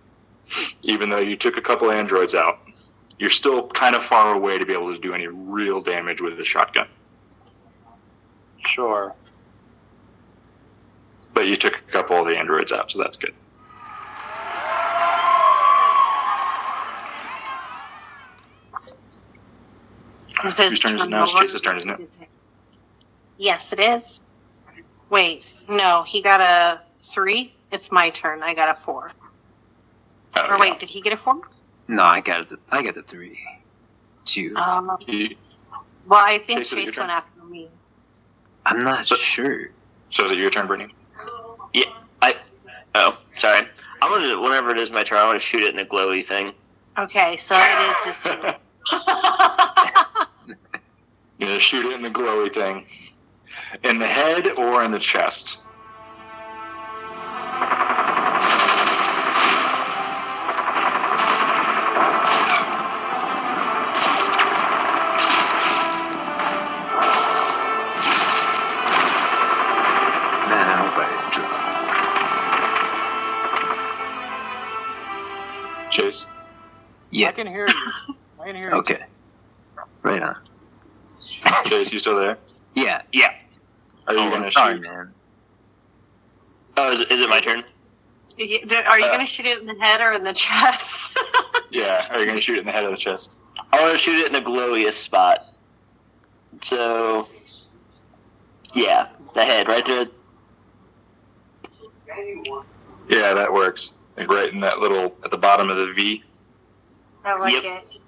even 0.83 1.09
though 1.09 1.19
you 1.19 1.35
took 1.35 1.57
a 1.57 1.61
couple 1.61 1.91
androids 1.91 2.35
out. 2.35 2.59
You're 3.17 3.29
still 3.29 3.67
kind 3.67 3.95
of 3.95 4.03
far 4.03 4.33
away 4.33 4.57
to 4.57 4.65
be 4.65 4.73
able 4.73 4.93
to 4.93 4.99
do 4.99 5.13
any 5.13 5.27
real 5.27 5.79
damage 5.81 6.19
with 6.19 6.37
the 6.37 6.43
shotgun. 6.43 6.87
Sure. 8.65 9.13
But 11.33 11.47
you 11.47 11.55
took 11.55 11.77
a 11.77 11.91
couple 11.91 12.17
of 12.17 12.25
the 12.25 12.37
androids 12.37 12.71
out, 12.71 12.91
so 12.91 12.99
that's 12.99 13.17
good. 13.17 13.33
Is 20.43 20.57
his 20.57 20.69
Whose 20.69 20.79
turn 20.79 20.95
is 20.95 21.01
it 21.01 21.09
now? 21.09 21.23
It's? 21.23 21.33
Chase's 21.33 21.61
turn, 21.61 21.77
isn't 21.77 21.89
it? 21.89 22.09
Yes, 23.37 23.73
it 23.73 23.79
is. 23.79 24.19
Wait, 25.09 25.43
no, 25.67 26.03
he 26.03 26.21
got 26.21 26.41
a 26.41 26.81
three. 27.01 27.53
It's 27.71 27.91
my 27.91 28.09
turn. 28.09 28.41
I 28.43 28.53
got 28.53 28.69
a 28.69 28.75
four. 28.79 29.11
Oh, 30.35 30.47
or 30.49 30.59
wait, 30.59 30.79
did 30.79 30.89
he 30.89 31.01
get 31.01 31.13
a 31.13 31.17
four? 31.17 31.41
No, 31.87 32.03
I 32.03 32.21
got 32.21 32.47
the 32.47 32.57
I 32.71 32.81
got 32.83 32.95
the 32.95 33.03
three, 33.03 33.39
two. 34.25 34.55
Um, 34.55 34.97
yeah. 35.07 35.29
Well, 36.07 36.19
I 36.23 36.39
think 36.39 36.59
Chase, 36.59 36.71
is 36.73 36.77
Chase 36.79 36.97
went 36.97 37.11
after 37.11 37.43
me. 37.43 37.69
I'm 38.65 38.79
not 38.79 39.05
So- 39.07 39.15
sure. 39.15 39.69
So 40.09 40.25
is 40.25 40.31
it 40.31 40.37
your 40.37 40.49
turn, 40.49 40.67
Brittany? 40.67 40.93
Yeah. 41.73 41.85
I. 42.21 42.35
Oh, 42.93 43.17
sorry. 43.35 43.67
I 44.01 44.09
want 44.09 44.23
to. 44.23 44.39
Whenever 44.41 44.69
it 44.71 44.77
is 44.79 44.91
my 44.91 45.03
turn, 45.03 45.17
I 45.17 45.25
want 45.25 45.39
to 45.39 45.45
shoot 45.45 45.63
it 45.63 45.73
in 45.73 45.79
a 45.79 45.85
glowy 45.85 46.23
thing. 46.25 46.53
Okay, 46.97 47.35
so 47.37 47.55
it 47.57 47.89
is 47.89 48.05
this 48.05 48.23
turn. 48.41 48.55
You're 51.37 51.49
gonna 51.49 51.59
shoot 51.59 51.85
it 51.85 51.91
in 51.93 52.01
the 52.01 52.09
glowy 52.09 52.53
thing. 52.53 52.85
In 53.83 53.99
the 53.99 54.07
head 54.07 54.47
or 54.57 54.83
in 54.83 54.91
the 54.91 54.99
chest? 54.99 55.59
Man, 70.47 70.69
I 70.69 70.83
I 70.95 71.29
drop. 71.31 71.51
Chase? 75.91 76.25
Yeah. 77.11 77.31
can 77.31 77.47
hear 77.47 77.67
you. 77.67 77.73
I 78.39 78.45
can 78.47 78.55
hear 78.55 78.69
you. 78.69 78.75
Okay. 78.79 78.99
Right 80.03 80.21
on. 80.21 80.35
Chase, 81.65 81.91
you 81.93 81.99
still 81.99 82.17
there? 82.17 82.37
Yeah. 82.73 83.01
Yeah. 83.11 83.31
Are 84.07 84.13
you 84.13 84.19
oh, 84.21 84.29
gonna 84.29 84.51
sorry, 84.51 84.75
shoot? 84.75 84.81
man. 84.83 85.13
Oh, 86.77 86.91
is, 86.91 86.99
is 87.01 87.21
it 87.21 87.29
my 87.29 87.39
turn? 87.39 87.63
Are 88.37 88.43
you 88.43 88.59
Uh, 88.65 88.97
going 88.99 89.19
to 89.19 89.25
shoot 89.25 89.45
it 89.45 89.59
in 89.59 89.65
the 89.65 89.75
head 89.75 90.01
or 90.01 90.11
in 90.13 90.23
the 90.23 90.33
chest? 90.33 90.87
Yeah. 91.71 92.05
Are 92.09 92.19
you 92.19 92.25
gonna 92.25 92.39
shoot 92.41 92.55
it 92.57 92.59
in 92.59 92.65
the 92.67 92.71
head 92.71 92.85
or 92.85 92.91
the 92.91 92.97
chest? 92.97 93.35
I 93.73 93.81
want 93.81 93.93
to 93.93 93.97
shoot 93.97 94.19
it 94.19 94.27
in 94.27 94.33
the 94.33 94.39
glowiest 94.41 94.93
spot. 94.93 95.39
So, 96.61 97.27
yeah, 98.73 99.07
the 99.33 99.43
head 99.43 99.67
right 99.67 99.85
there. 99.85 100.07
Yeah, 103.09 103.33
that 103.33 103.51
works. 103.51 103.93
Like 104.15 104.29
right 104.29 104.53
in 104.53 104.61
that 104.61 104.79
little 104.79 105.15
at 105.25 105.31
the 105.31 105.37
bottom 105.37 105.69
of 105.69 105.75
the 105.75 105.91
V. 105.93 106.23
I 107.25 107.35
like 107.37 107.53
Yep. 107.53 107.63
it. 107.65 108.01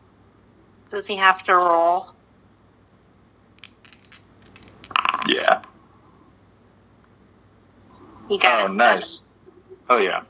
Does 0.90 1.08
he 1.08 1.18
have 1.18 1.44
to 1.44 1.54
roll? 1.56 2.06
Yeah. 5.28 5.62
He 8.28 8.40
Oh, 8.44 8.68
nice. 8.68 9.22
Oh 9.90 9.98
yeah. 9.98 10.24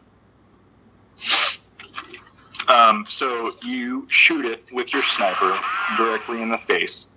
Um, 2.67 3.05
so 3.07 3.53
you 3.63 4.07
shoot 4.09 4.45
it 4.45 4.65
with 4.71 4.93
your 4.93 5.03
sniper 5.03 5.59
directly 5.95 6.41
in 6.41 6.49
the 6.49 6.57
face, 6.57 7.07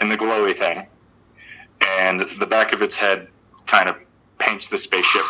in 0.00 0.08
the 0.08 0.16
glowy 0.16 0.54
thing, 0.54 0.88
and 1.80 2.28
the 2.38 2.46
back 2.46 2.72
of 2.72 2.82
its 2.82 2.96
head 2.96 3.28
kind 3.66 3.88
of 3.88 3.96
paints 4.38 4.68
the 4.68 4.78
spaceship 4.78 5.24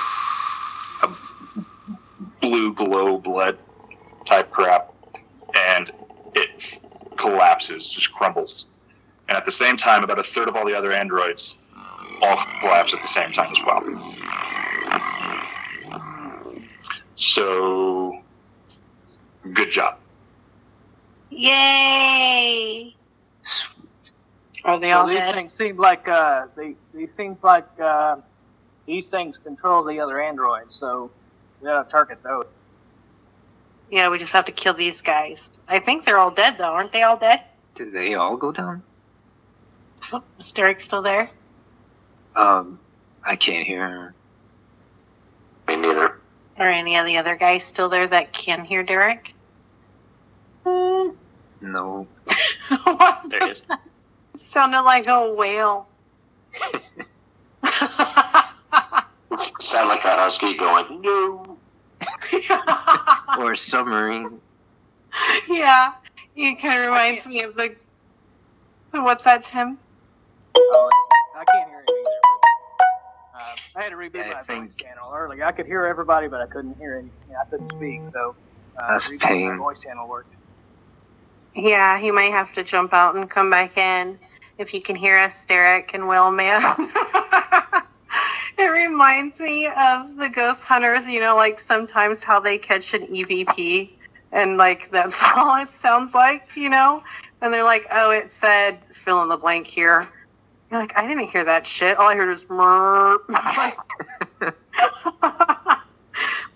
a 1.03 1.11
blue 2.41 2.73
glow 2.73 3.19
blood 3.19 3.59
type 4.25 4.51
crap, 4.51 4.93
and 5.55 5.91
it 6.35 6.81
collapses, 7.17 7.89
just 7.89 8.13
crumbles. 8.13 8.67
And 9.29 9.37
at 9.37 9.45
the 9.45 9.53
same 9.53 9.77
time, 9.77 10.05
about 10.05 10.19
a 10.19 10.23
third 10.23 10.49
of 10.49 10.57
all 10.57 10.67
the 10.67 10.77
other 10.77 10.93
androids 10.93 11.57
all 12.23 12.37
collapse 12.61 12.95
at 12.95 13.03
the 13.03 13.09
same 13.09 13.33
time 13.33 13.51
as 13.51 13.63
well. 13.65 13.83
So, 17.17 18.21
good 19.53 19.71
job. 19.71 19.97
Yay! 21.31 22.95
Are 24.65 24.81
they 24.81 24.91
so 24.91 24.99
all 24.99 25.07
these 25.07 25.19
dead? 25.19 25.35
things 25.35 25.53
seem 25.53 25.77
like 25.77 26.09
uh, 26.09 26.47
they 26.57 26.75
these 26.95 27.13
seems 27.13 27.43
like 27.43 27.69
uh, 27.81 28.17
these 28.87 29.11
things 29.11 29.37
control 29.39 29.85
the 29.85 30.01
other 30.01 30.21
androids, 30.21 30.75
so 30.75 31.11
we 31.61 31.67
gotta 31.67 31.89
target 31.89 32.23
those. 32.23 32.47
Yeah, 33.91 34.09
we 34.09 34.19
just 34.19 34.33
have 34.33 34.47
to 34.47 34.53
kill 34.53 34.75
these 34.75 35.03
guys. 35.03 35.51
I 35.69 35.79
think 35.79 36.05
they're 36.05 36.19
all 36.19 36.31
dead 36.31 36.57
though, 36.59 36.73
aren't 36.73 36.93
they 36.93 37.03
all 37.03 37.17
dead? 37.17 37.43
Did 37.75 37.93
they 37.93 38.15
all 38.15 38.37
go 38.37 38.53
down? 38.53 38.83
Is 40.39 40.53
Derek 40.53 40.81
still 40.81 41.03
there? 41.03 41.29
Um, 42.37 42.79
I 43.25 43.37
can't 43.37 43.67
hear. 43.67 44.15
Me 45.69 45.77
neither. 45.77 46.14
Or 46.59 46.69
any 46.69 46.97
of 46.97 47.07
the 47.07 47.17
other 47.17 47.37
guys 47.37 47.65
still 47.65 47.89
there 47.89 48.07
that 48.07 48.33
can 48.33 48.65
hear 48.65 48.83
Derek? 48.83 49.35
No. 51.65 52.07
what 52.85 53.23
There 53.29 53.43
it 53.43 53.51
is. 53.51 53.65
It 53.71 53.79
sounded 54.41 54.83
like 54.83 55.07
a 55.07 55.33
whale. 55.33 55.89
Sound 59.61 59.89
like 59.89 60.05
a 60.05 60.17
husky 60.17 60.55
going, 60.55 61.01
no. 61.01 61.59
Or 63.39 63.53
a 63.53 63.57
submarine. 63.57 64.41
yeah, 65.49 65.95
it 66.37 66.61
kind 66.61 66.79
of 66.79 66.85
reminds 66.91 67.27
me 67.27 67.43
of 67.43 67.57
the. 67.57 67.75
What's 68.93 69.25
that, 69.25 69.43
Tim? 69.43 69.79
Oh, 70.57 70.91
I 71.35 71.45
can't 71.45 71.69
hear 71.69 71.81
him 71.81 71.87
either. 71.89 72.24
But, 73.75 73.81
uh, 73.81 73.81
I 73.81 73.83
had 73.85 73.91
to 73.91 73.97
reboot 73.97 74.15
Yeah, 74.17 74.33
my 74.35 74.43
think- 74.43 74.65
voice 74.67 74.75
channel 74.77 75.13
early. 75.15 75.43
I 75.43 75.53
could 75.53 75.67
hear 75.67 75.85
everybody, 75.87 76.29
but 76.29 76.41
I 76.41 76.47
couldn't 76.47 76.77
hear 76.79 76.97
any. 76.99 77.11
I 77.31 77.45
couldn't 77.51 77.69
speak, 77.69 78.07
so 78.07 78.37
uh, 78.83 78.89
That's 78.93 79.09
rebooting 79.09 79.21
my 79.23 79.29
pain. 79.29 79.59
voice 79.59 79.81
channel 79.83 80.09
worked. 80.09 80.35
Yeah, 81.55 81.99
he 81.99 82.11
might 82.11 82.33
have 82.33 82.53
to 82.55 82.65
jump 82.65 82.93
out 82.93 83.15
and 83.17 83.31
come 83.31 83.51
back 83.51 83.77
in. 83.79 84.19
If 84.59 84.75
you 84.75 84.83
can 84.83 84.97
hear 84.97 85.19
us, 85.19 85.45
Derek 85.47 85.95
and 85.95 86.09
Will, 86.09 86.31
man. 86.31 86.63
it 88.59 88.71
reminds 88.71 89.41
me 89.41 89.67
of 89.67 90.17
the 90.17 90.31
ghost 90.35 90.65
hunters, 90.65 91.07
you 91.09 91.21
know, 91.21 91.37
like 91.37 91.61
sometimes 91.61 92.25
how 92.25 92.41
they 92.41 92.59
catch 92.59 92.95
an 92.95 93.03
EVP 93.07 93.91
and 94.33 94.57
like 94.59 94.91
that's 94.91 95.23
all 95.37 95.63
it 95.63 95.71
sounds 95.71 96.15
like, 96.15 96.43
you 96.57 96.71
know? 96.71 97.03
And 97.41 97.53
they're 97.55 97.65
like, 97.65 97.87
oh, 97.93 98.11
it 98.13 98.31
said 98.31 98.79
fill 98.93 99.23
in 99.23 99.29
the 99.29 99.37
blank 99.37 99.67
here. 99.67 100.09
You're 100.75 100.83
like, 100.83 100.99
I 100.99 101.07
didn't 101.07 101.29
hear 101.29 101.45
that 101.45 101.65
shit. 101.67 101.99
All 101.99 102.09
I 102.09 102.17
heard 102.17 102.31
was 102.31 102.51
murr. 102.51 103.17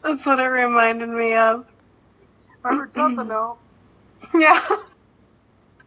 that's 0.02 0.26
what 0.26 0.40
it 0.40 0.48
reminded 0.48 1.08
me 1.08 1.34
of. 1.34 1.72
I 2.64 2.74
heard 2.74 2.92
something 2.92 3.28
though. 3.28 3.58
Yeah. 4.34 4.60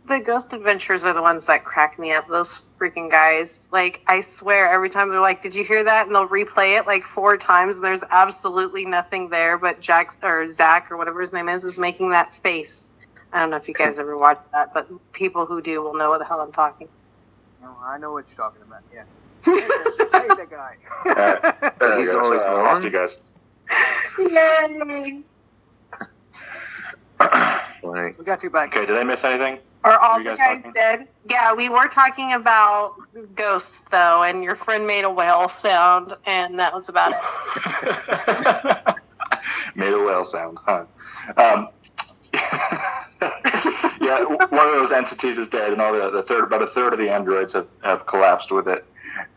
The 0.05 0.19
ghost 0.19 0.51
adventures 0.53 1.05
are 1.05 1.13
the 1.13 1.21
ones 1.21 1.45
that 1.45 1.63
crack 1.63 1.99
me 1.99 2.11
up. 2.11 2.25
Those 2.25 2.71
freaking 2.79 3.09
guys. 3.11 3.69
Like, 3.71 4.01
I 4.07 4.21
swear, 4.21 4.69
every 4.69 4.89
time 4.89 5.09
they're 5.09 5.21
like, 5.21 5.41
Did 5.41 5.53
you 5.53 5.63
hear 5.63 5.83
that? 5.83 6.07
And 6.07 6.15
they'll 6.15 6.27
replay 6.27 6.79
it 6.79 6.87
like 6.87 7.03
four 7.03 7.37
times. 7.37 7.77
And 7.77 7.85
there's 7.85 8.03
absolutely 8.09 8.85
nothing 8.85 9.29
there, 9.29 9.57
but 9.57 9.79
Jack 9.79 10.11
or 10.23 10.47
Zach 10.47 10.91
or 10.91 10.97
whatever 10.97 11.21
his 11.21 11.33
name 11.33 11.49
is 11.49 11.65
is 11.65 11.77
making 11.77 12.11
that 12.11 12.33
face. 12.33 12.93
I 13.31 13.41
don't 13.41 13.51
know 13.51 13.57
if 13.57 13.67
you 13.67 13.73
guys 13.73 13.99
ever 13.99 14.17
watched 14.17 14.51
that, 14.53 14.73
but 14.73 14.89
people 15.13 15.45
who 15.45 15.61
do 15.61 15.83
will 15.83 15.95
know 15.95 16.09
what 16.09 16.19
the 16.19 16.25
hell 16.25 16.41
I'm 16.41 16.51
talking. 16.51 16.87
No, 17.61 17.75
I 17.83 17.97
know 17.97 18.11
what 18.11 18.25
you're 18.27 18.37
talking 18.37 18.61
about. 18.63 18.81
Yeah. 18.93 19.03
Hey, 20.11 20.27
that 20.27 20.49
guy. 20.49 20.75
Uh, 21.05 21.69
there 21.79 21.99
He's 21.99 22.13
go. 22.13 22.19
always 22.21 22.41
Sorry, 22.41 22.59
I 22.59 22.63
lost 22.63 22.83
you 22.83 22.89
guys. 22.91 23.29
Yay! 24.19 25.23
Like, 27.83 28.17
we 28.17 28.25
got 28.25 28.43
you 28.43 28.49
back. 28.49 28.75
Okay, 28.75 28.85
did 28.85 28.97
I 28.97 29.03
miss 29.03 29.23
anything? 29.23 29.59
Are 29.83 29.97
all 29.99 30.17
Were 30.17 30.21
you 30.21 30.29
the 30.29 30.35
guys 30.35 30.37
guys 30.37 30.57
talking? 30.57 30.73
dead? 30.73 31.07
Yeah, 31.29 31.53
we 31.53 31.69
were 31.69 31.87
talking 31.87 32.33
about 32.33 32.93
ghosts 33.35 33.79
though, 33.89 34.23
and 34.23 34.43
your 34.43 34.53
friend 34.55 34.85
made 34.85 35.03
a 35.03 35.09
whale 35.09 35.47
sound, 35.49 36.13
and 36.25 36.59
that 36.59 36.73
was 36.73 36.89
about 36.89 37.13
it. 37.13 38.95
Made 39.75 39.93
a 39.93 39.97
whale 39.97 40.23
sound, 40.23 40.59
huh? 40.65 40.85
Um, 41.37 41.69
one 44.49 44.67
of 44.67 44.73
those 44.73 44.91
entities 44.91 45.37
is 45.37 45.47
dead, 45.47 45.73
and 45.73 45.81
all 45.81 45.93
the, 45.93 46.09
the 46.11 46.23
third, 46.23 46.43
about 46.43 46.61
a 46.61 46.67
third 46.67 46.93
of 46.93 46.99
the 46.99 47.09
androids 47.09 47.53
have, 47.53 47.67
have 47.83 48.05
collapsed 48.05 48.51
with 48.51 48.67
it, 48.67 48.85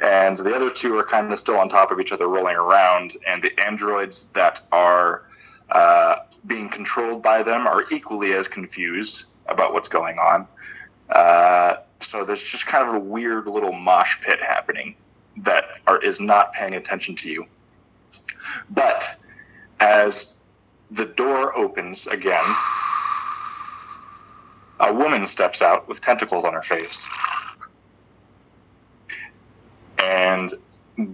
and 0.01 0.37
the 0.37 0.55
other 0.55 0.70
two 0.70 0.97
are 0.97 1.05
kind 1.05 1.33
of 1.33 1.38
still 1.38 1.57
on 1.59 1.68
top 1.68 1.90
of 1.90 2.01
each 2.01 2.12
other, 2.12 2.29
rolling 2.29 2.57
around. 2.57 3.16
And 3.27 3.42
the 3.42 3.53
androids 3.64 4.33
that 4.33 4.61
are 4.73 5.23
uh, 5.70 6.16
being 6.47 6.68
controlled 6.68 7.23
by 7.23 7.42
them 7.42 7.66
are 7.66 7.85
equally 7.90 8.33
as 8.33 8.49
confused 8.49 9.33
about 9.47 9.73
what's 9.73 9.88
going 9.88 10.18
on. 10.18 10.47
Uh, 11.09 11.77
so 12.01 12.25
there's 12.25 12.42
just 12.42 12.66
kind 12.66 12.88
of 12.88 12.94
a 12.94 12.99
weird 12.99 13.47
little 13.47 13.73
mosh 13.73 14.20
pit 14.20 14.40
happening 14.40 14.97
that 15.38 15.64
are, 15.87 16.03
is 16.03 16.20
not 16.20 16.53
paying 16.53 16.75
attention 16.75 17.16
to 17.16 17.31
you. 17.31 17.47
But 18.70 19.16
as 19.81 20.37
the 20.90 21.07
door 21.07 21.57
opens 21.57 22.07
again, 22.07 22.44
a 24.81 24.93
woman 24.93 25.27
steps 25.27 25.63
out 25.63 25.89
with 25.89 26.01
tentacles 26.01 26.45
on 26.45 26.53
her 26.53 26.63
face. 26.63 27.09
And 29.99 30.53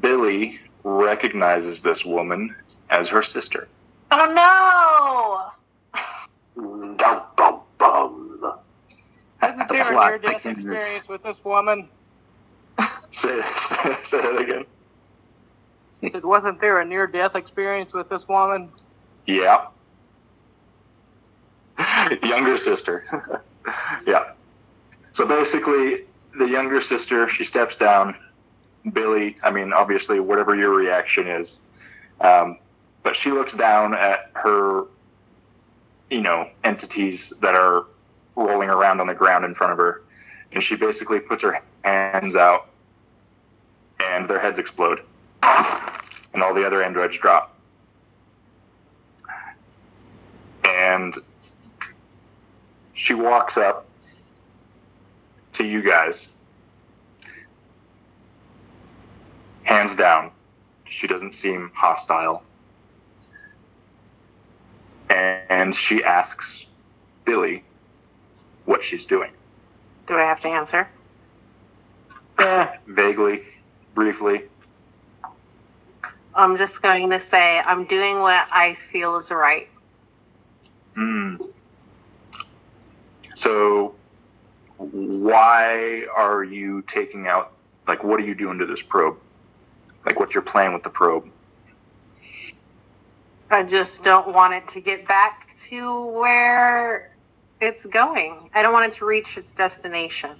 Billy 0.00 0.58
recognizes 0.82 1.82
this 1.82 2.04
woman 2.04 2.54
as 2.88 3.08
her 3.10 3.22
sister. 3.22 3.68
Oh 4.10 5.52
Dum, 6.56 7.22
bum, 7.36 7.62
bum. 7.78 8.60
Isn't 9.42 9.68
there 9.68 9.82
a 9.82 10.08
near-death 10.08 10.42
thickens. 10.42 10.64
experience 10.64 11.08
with 11.08 11.22
this 11.22 11.44
woman? 11.44 11.88
Say, 13.10 13.40
say, 13.42 13.92
say 14.02 14.20
that 14.20 14.40
again. 14.40 14.64
I 16.02 16.08
said, 16.08 16.24
wasn't 16.24 16.60
there 16.60 16.78
a 16.80 16.84
near-death 16.84 17.34
experience 17.34 17.92
with 17.92 18.08
this 18.08 18.26
woman? 18.28 18.70
Yeah. 19.26 19.66
younger 22.22 22.56
sister. 22.56 23.04
yeah. 24.06 24.32
So 25.12 25.26
basically, 25.26 26.02
the 26.38 26.48
younger 26.48 26.80
sister, 26.80 27.26
she 27.28 27.44
steps 27.44 27.76
down. 27.76 28.14
Billy, 28.92 29.36
I 29.42 29.50
mean, 29.50 29.72
obviously, 29.72 30.20
whatever 30.20 30.56
your 30.56 30.74
reaction 30.74 31.26
is, 31.28 31.60
um, 32.22 32.58
but 33.02 33.14
she 33.14 33.30
looks 33.30 33.54
down 33.54 33.94
at 33.94 34.30
her, 34.34 34.84
you 36.10 36.22
know, 36.22 36.48
entities 36.64 37.30
that 37.42 37.54
are 37.54 37.84
rolling 38.36 38.70
around 38.70 39.00
on 39.00 39.06
the 39.06 39.14
ground 39.14 39.44
in 39.44 39.54
front 39.54 39.72
of 39.72 39.78
her, 39.78 40.02
and 40.52 40.62
she 40.62 40.76
basically 40.76 41.20
puts 41.20 41.42
her 41.42 41.62
hands 41.84 42.36
out, 42.36 42.70
and 44.02 44.26
their 44.26 44.38
heads 44.38 44.58
explode, 44.58 45.00
and 45.42 46.42
all 46.42 46.54
the 46.54 46.64
other 46.66 46.82
androids 46.82 47.18
drop. 47.18 47.54
And 50.64 51.14
she 53.00 53.14
walks 53.14 53.56
up 53.56 53.86
to 55.52 55.64
you 55.64 55.82
guys. 55.82 56.34
Hands 59.62 59.94
down. 59.94 60.30
She 60.84 61.06
doesn't 61.06 61.32
seem 61.32 61.70
hostile. 61.74 62.42
And 65.08 65.74
she 65.74 66.04
asks 66.04 66.66
Billy 67.24 67.64
what 68.66 68.82
she's 68.82 69.06
doing. 69.06 69.30
Do 70.06 70.16
I 70.16 70.22
have 70.22 70.40
to 70.40 70.48
answer? 70.48 70.86
Eh, 72.38 72.66
vaguely, 72.86 73.40
briefly. 73.94 74.42
I'm 76.34 76.54
just 76.54 76.82
going 76.82 77.08
to 77.08 77.18
say 77.18 77.60
I'm 77.60 77.86
doing 77.86 78.18
what 78.18 78.46
I 78.52 78.74
feel 78.74 79.16
is 79.16 79.32
right. 79.32 79.64
Hmm. 80.94 81.36
So, 83.40 83.94
why 84.76 86.04
are 86.14 86.44
you 86.44 86.82
taking 86.82 87.26
out, 87.26 87.52
like, 87.88 88.04
what 88.04 88.20
are 88.20 88.22
you 88.22 88.34
doing 88.34 88.58
to 88.58 88.66
this 88.66 88.82
probe? 88.82 89.16
Like, 90.04 90.20
what's 90.20 90.34
your 90.34 90.42
plan 90.42 90.74
with 90.74 90.82
the 90.82 90.90
probe? 90.90 91.26
I 93.50 93.62
just 93.62 94.04
don't 94.04 94.34
want 94.34 94.52
it 94.52 94.68
to 94.68 94.82
get 94.82 95.08
back 95.08 95.48
to 95.70 96.12
where 96.12 97.16
it's 97.62 97.86
going. 97.86 98.46
I 98.52 98.60
don't 98.60 98.74
want 98.74 98.84
it 98.84 98.92
to 98.98 99.06
reach 99.06 99.38
its 99.38 99.54
destination. 99.54 100.32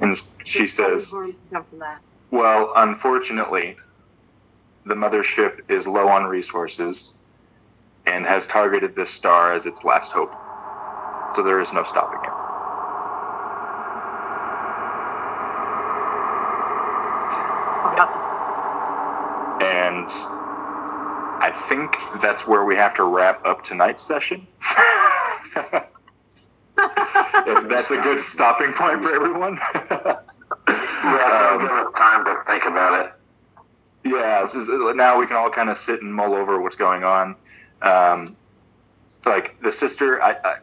And 0.00 0.22
she 0.44 0.68
says, 0.68 1.10
harms 1.10 1.34
that 1.34 1.50
come 1.52 1.64
from 1.64 1.80
that. 1.80 2.00
Well, 2.30 2.72
unfortunately, 2.76 3.76
the 4.84 4.94
mothership 4.94 5.62
is 5.68 5.88
low 5.88 6.06
on 6.06 6.26
resources 6.26 7.16
and 8.06 8.24
has 8.24 8.46
targeted 8.46 8.94
this 8.94 9.10
star 9.10 9.52
as 9.52 9.66
its 9.66 9.84
last 9.84 10.12
hope. 10.12 10.36
So 11.30 11.42
there 11.42 11.60
is 11.60 11.72
no 11.72 11.84
stopping 11.84 12.20
it. 12.24 12.34
And 19.60 20.08
I 21.40 21.50
think 21.52 21.96
that's 22.22 22.46
where 22.46 22.64
we 22.64 22.76
have 22.76 22.94
to 22.94 23.04
wrap 23.04 23.44
up 23.46 23.62
tonight's 23.62 24.02
session. 24.02 24.46
if 26.78 27.68
that's 27.68 27.90
a 27.90 28.00
good 28.02 28.20
stopping 28.20 28.72
point 28.72 29.02
for 29.02 29.14
everyone. 29.14 29.58
Yeah, 31.02 31.50
Um, 31.54 31.60
give 31.60 31.70
us 31.70 31.90
time 31.96 32.24
to 32.26 32.34
think 32.46 32.66
about 32.66 33.06
it. 33.06 33.12
yeah, 34.04 34.44
is, 34.44 34.68
now 34.96 35.18
we 35.18 35.26
can 35.26 35.36
all 35.36 35.50
kind 35.50 35.70
of 35.70 35.76
sit 35.78 36.02
and 36.02 36.14
mull 36.14 36.34
over 36.34 36.60
what's 36.60 36.76
going 36.76 37.04
on. 37.04 37.36
Um, 37.82 38.36
like 39.26 39.60
the 39.62 39.72
sister, 39.72 40.22
I, 40.22 40.36
I, 40.44 40.56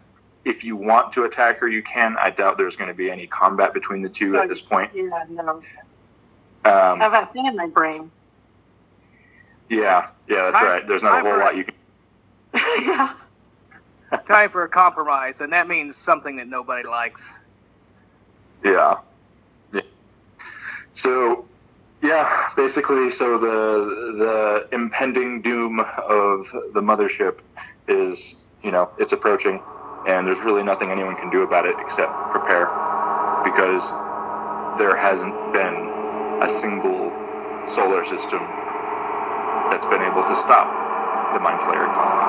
if 0.47 0.63
you 0.63 0.75
want 0.77 1.11
to 1.13 1.23
attack 1.23 1.57
her, 1.57 1.67
you 1.67 1.83
can. 1.83 2.15
I 2.19 2.29
doubt 2.29 2.57
there's 2.57 2.75
going 2.77 2.87
to 2.87 2.93
be 2.93 3.11
any 3.11 3.27
combat 3.27 3.73
between 3.73 4.01
the 4.01 4.09
two 4.09 4.37
at 4.37 4.47
this 4.47 4.61
point. 4.61 4.91
Yeah, 4.93 5.09
no. 5.29 5.59
I 6.63 6.69
Um, 6.69 6.99
have 6.99 7.11
that 7.11 7.31
thing 7.33 7.45
in 7.45 7.55
my 7.55 7.67
brain. 7.67 8.09
yeah, 9.69 10.09
yeah, 10.27 10.45
that's 10.45 10.59
Time- 10.59 10.65
right. 10.67 10.87
There's 10.87 11.03
not 11.03 11.19
a 11.19 11.21
whole 11.21 11.33
for- 11.33 11.39
lot 11.39 11.55
you 11.57 11.65
can. 11.65 11.75
yeah. 12.85 13.13
Time 14.25 14.49
for 14.49 14.63
a 14.63 14.69
compromise, 14.69 15.41
and 15.41 15.51
that 15.51 15.67
means 15.67 15.97
something 15.97 16.37
that 16.37 16.47
nobody 16.47 16.87
likes. 16.87 17.39
Yeah. 18.63 18.95
yeah. 19.73 19.81
So, 20.93 21.45
yeah, 22.01 22.49
basically, 22.55 23.09
so 23.11 23.37
the 23.37 24.13
the 24.23 24.67
impending 24.73 25.41
doom 25.41 25.81
of 25.81 26.45
the 26.73 26.81
mothership 26.81 27.39
is, 27.89 28.47
you 28.63 28.71
know, 28.71 28.89
it's 28.97 29.11
approaching, 29.11 29.61
and 30.07 30.25
there's 30.25 30.39
really 30.41 30.63
nothing 30.63 30.89
anyone 30.89 31.15
can 31.15 31.29
do 31.29 31.43
about 31.43 31.65
it 31.65 31.75
except 31.79 32.11
prepare, 32.31 32.65
because 33.43 33.91
there 34.79 34.95
hasn't 34.95 35.35
been 35.53 35.75
a 36.41 36.49
single 36.49 37.11
solar 37.67 38.03
system 38.03 38.39
that's 39.69 39.85
been 39.85 40.01
able 40.03 40.23
to 40.23 40.35
stop 40.35 40.67
the 41.33 41.39
Mind 41.39 41.59
Flayer 41.59 41.93
colony. 41.93 42.23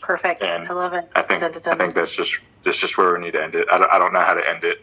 Perfect. 0.00 0.42
And 0.42 0.66
I 0.68 0.72
love 0.72 0.94
it. 0.94 1.10
I 1.14 1.22
think 1.22 1.40
Dun, 1.42 1.52
dun, 1.52 1.62
dun. 1.62 1.74
I 1.74 1.76
think 1.76 1.94
that's 1.94 2.14
just 2.16 2.38
that's 2.64 2.78
just 2.78 2.96
where 2.96 3.12
we 3.14 3.20
need 3.20 3.32
to 3.32 3.42
end 3.42 3.54
it. 3.54 3.68
I 3.70 3.76
don't, 3.78 3.92
I 3.92 3.98
don't 3.98 4.12
know 4.14 4.20
how 4.20 4.32
to 4.34 4.48
end 4.48 4.64
it 4.64 4.78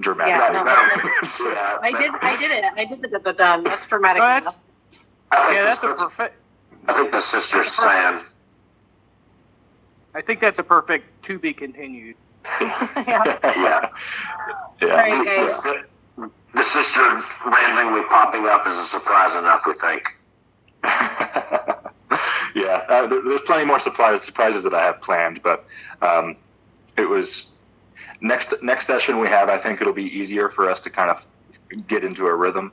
dramatically. 0.00 0.56
Yeah, 0.56 0.62
no, 0.62 1.50
Yeah, 1.50 1.78
I 1.82 1.90
did. 1.90 2.10
I 2.22 2.36
did 2.38 2.50
it. 2.52 2.64
I 2.76 2.84
did 2.84 3.02
the 3.02 3.08
dun, 3.08 3.22
dun, 3.22 3.36
dun. 3.36 3.64
That's 3.64 3.86
dramatic. 3.86 4.20
No, 4.22 4.28
that's- 4.28 4.44
enough. 4.44 4.60
Yeah, 5.52 5.58
the, 5.60 5.64
that's 5.64 5.82
a 5.84 5.88
perfect. 5.88 6.36
I 6.86 6.92
think 6.94 7.12
the 7.12 7.20
sister's 7.20 7.72
saying, 7.72 8.20
I 10.14 10.20
think 10.20 10.40
that's 10.40 10.58
a 10.58 10.62
perfect 10.62 11.22
to 11.24 11.38
be 11.38 11.52
continued. 11.52 12.16
yeah. 12.60 12.88
yeah. 13.44 13.88
yeah. 14.80 14.88
All 14.88 14.88
right, 14.88 15.24
The, 15.24 15.84
the, 16.16 16.32
the 16.54 16.62
sister 16.62 17.02
randomly 17.46 18.02
popping 18.08 18.46
up 18.46 18.66
is 18.66 18.74
a 18.74 18.82
surprise 18.82 19.34
enough, 19.34 19.64
we 19.66 19.74
think. 19.74 20.02
yeah, 22.54 22.84
uh, 22.88 23.06
there, 23.06 23.22
there's 23.22 23.42
plenty 23.42 23.64
more 23.64 23.78
surprise, 23.78 24.22
surprises 24.22 24.64
that 24.64 24.74
I 24.74 24.82
have 24.82 25.00
planned, 25.00 25.42
but 25.42 25.66
um, 26.02 26.36
it 26.96 27.08
was 27.08 27.52
next 28.20 28.54
next 28.62 28.86
session 28.86 29.18
we 29.18 29.28
have. 29.28 29.48
I 29.48 29.58
think 29.58 29.80
it'll 29.80 29.92
be 29.92 30.04
easier 30.04 30.48
for 30.48 30.70
us 30.70 30.80
to 30.82 30.90
kind 30.90 31.10
of 31.10 31.26
get 31.86 32.04
into 32.04 32.26
a 32.26 32.34
rhythm. 32.34 32.72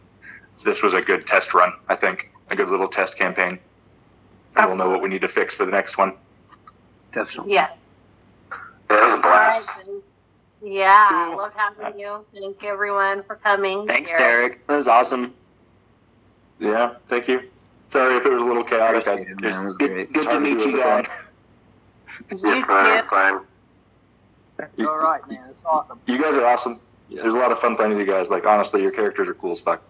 This 0.64 0.82
was 0.82 0.94
a 0.94 1.02
good 1.02 1.28
test 1.28 1.54
run. 1.54 1.72
I 1.90 1.96
think 1.96 2.32
a 2.50 2.56
good 2.56 2.70
little 2.70 2.88
test 2.88 3.18
campaign, 3.18 3.60
and 4.56 4.68
we'll 4.68 4.78
know 4.78 4.90
what 4.90 5.02
we 5.02 5.10
need 5.10 5.22
to 5.22 5.28
fix 5.28 5.54
for 5.54 5.66
the 5.66 5.72
next 5.72 5.98
one. 5.98 6.14
Definitely. 7.16 7.53
Yeah. 7.53 7.70
Yeah, 8.91 8.97
it 8.99 9.03
was 9.03 9.13
a 9.13 9.18
blast. 9.18 9.89
Yeah. 10.61 11.07
Cool. 11.30 11.38
Love 11.38 11.53
having 11.55 11.99
you. 11.99 12.26
Thank 12.34 12.61
you, 12.61 12.70
everyone, 12.70 13.24
for 13.24 13.38
coming. 13.38 13.88
Thanks, 13.88 14.11
Derek. 14.11 14.66
That 14.68 14.76
was 14.76 14.88
awesome. 14.88 15.34
Yeah, 16.59 16.95
thank 17.07 17.28
you. 17.28 17.41
Sorry 17.88 18.16
if 18.18 18.26
it 18.26 18.34
was 18.34 18.41
a 18.41 18.45
little 18.45 18.63
chaotic. 18.63 19.07
I, 19.07 19.13
it, 19.20 19.41
man. 19.41 19.61
It 19.61 19.66
was 19.66 19.76
it- 19.80 19.88
great. 19.88 19.99
it's 20.09 20.11
Good 20.11 20.24
to 20.26 20.30
hard 20.32 20.43
meet 20.43 20.59
do 20.59 20.70
you 20.70 20.78
guys. 20.78 21.07
You 22.32 22.38
Yeah, 22.43 22.63
fine, 22.63 23.01
too. 23.01 23.07
fine. 23.07 23.39
You- 24.78 24.89
All 24.89 24.97
right, 24.97 25.28
man. 25.30 25.47
It's 25.49 25.63
awesome. 25.66 25.99
You 26.07 26.22
guys 26.22 26.36
are 26.36 26.45
awesome. 26.45 26.80
There's 27.09 27.34
a 27.34 27.38
lot 27.38 27.51
of 27.51 27.59
fun 27.59 27.76
playing 27.76 27.91
with 27.91 27.99
you 27.99 28.05
guys. 28.05 28.30
Like 28.30 28.45
honestly, 28.45 28.82
your 28.82 28.91
characters 28.91 29.28
are 29.28 29.34
cool 29.36 29.51
as 29.51 29.61
fuck. 29.61 29.82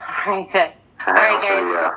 All 0.00 0.32
right, 0.32 0.50
good. 0.50 0.72
All 1.06 1.14
right, 1.14 1.42
Hell 1.42 1.72
guys. 1.72 1.72
yeah. 1.72 1.90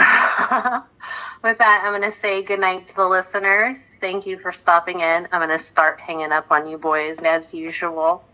With 1.42 1.58
that, 1.58 1.82
I'm 1.84 1.92
going 1.92 2.10
to 2.10 2.16
say 2.16 2.42
goodnight 2.42 2.86
to 2.88 2.96
the 2.96 3.06
listeners. 3.06 3.96
Thank 4.00 4.26
you 4.26 4.38
for 4.38 4.52
stopping 4.52 5.00
in. 5.00 5.28
I'm 5.32 5.40
going 5.40 5.48
to 5.50 5.58
start 5.58 6.00
hanging 6.00 6.32
up 6.32 6.50
on 6.50 6.66
you 6.68 6.78
boys 6.78 7.18
as 7.20 7.52
usual, 7.54 8.24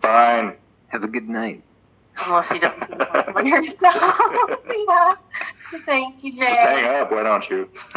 Fine. 0.00 0.54
Have 0.88 1.04
a 1.04 1.08
good 1.08 1.28
night. 1.28 1.62
unless 2.26 2.52
you 2.52 2.60
don't 2.60 2.78
hang 2.78 3.00
up 3.00 3.36
on 3.36 3.46
yourself. 3.46 4.60
yeah. 4.88 5.14
Thank 5.84 6.22
you, 6.24 6.32
Just 6.32 6.60
hang 6.60 7.00
up. 7.00 7.10
Why 7.10 7.22
don't 7.22 7.48
you? 7.50 7.68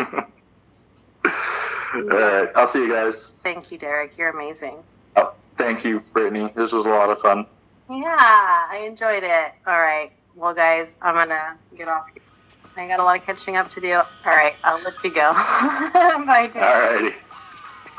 All 1.96 2.02
right. 2.04 2.50
I'll 2.56 2.68
see 2.68 2.84
you 2.84 2.90
guys. 2.90 3.34
Thank 3.44 3.72
you, 3.72 3.78
Derek. 3.78 4.18
You're 4.18 4.30
amazing. 4.30 4.78
Oh, 5.16 5.34
thank 5.58 5.84
you, 5.84 6.02
Brittany. 6.14 6.52
This 6.56 6.72
was 6.72 6.86
a 6.86 6.90
lot 6.90 7.10
of 7.10 7.20
fun. 7.20 7.46
Yeah, 7.90 8.06
I 8.08 8.84
enjoyed 8.86 9.24
it. 9.24 9.52
All 9.66 9.80
right. 9.80 10.12
Well, 10.36 10.54
guys, 10.54 10.98
I'm 11.02 11.16
going 11.16 11.30
to 11.30 11.56
get 11.76 11.88
off 11.88 12.08
here. 12.14 12.24
I 12.78 12.88
got 12.88 13.00
a 13.00 13.04
lot 13.04 13.18
of 13.18 13.26
catching 13.26 13.58
up 13.58 13.68
to 13.70 13.82
do. 13.82 13.94
All 13.94 14.04
right. 14.26 14.56
I'll 14.64 14.82
let 14.84 15.04
you 15.04 15.12
go. 15.12 15.34
Bye, 16.26 16.50
Derek. 16.52 16.58
All 16.58 17.02
righty. 17.02 17.16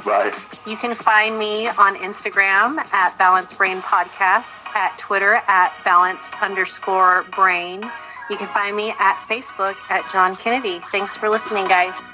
Bye. 0.04 0.32
You 0.66 0.76
can 0.76 0.94
find 0.94 1.38
me 1.38 1.68
on 1.68 1.96
Instagram 1.96 2.78
at 2.92 3.16
Balance 3.18 3.52
Brain 3.52 3.80
Podcast, 3.82 4.66
at 4.74 4.96
Twitter 4.98 5.42
at 5.46 5.72
balanced 5.84 6.40
underscore 6.42 7.24
brain. 7.34 7.82
You 8.30 8.36
can 8.36 8.48
find 8.48 8.76
me 8.76 8.94
at 8.98 9.16
Facebook 9.28 9.76
at 9.90 10.10
John 10.10 10.36
Kennedy. 10.36 10.78
Thanks 10.90 11.16
for 11.18 11.28
listening, 11.28 11.66
guys. 11.66 12.12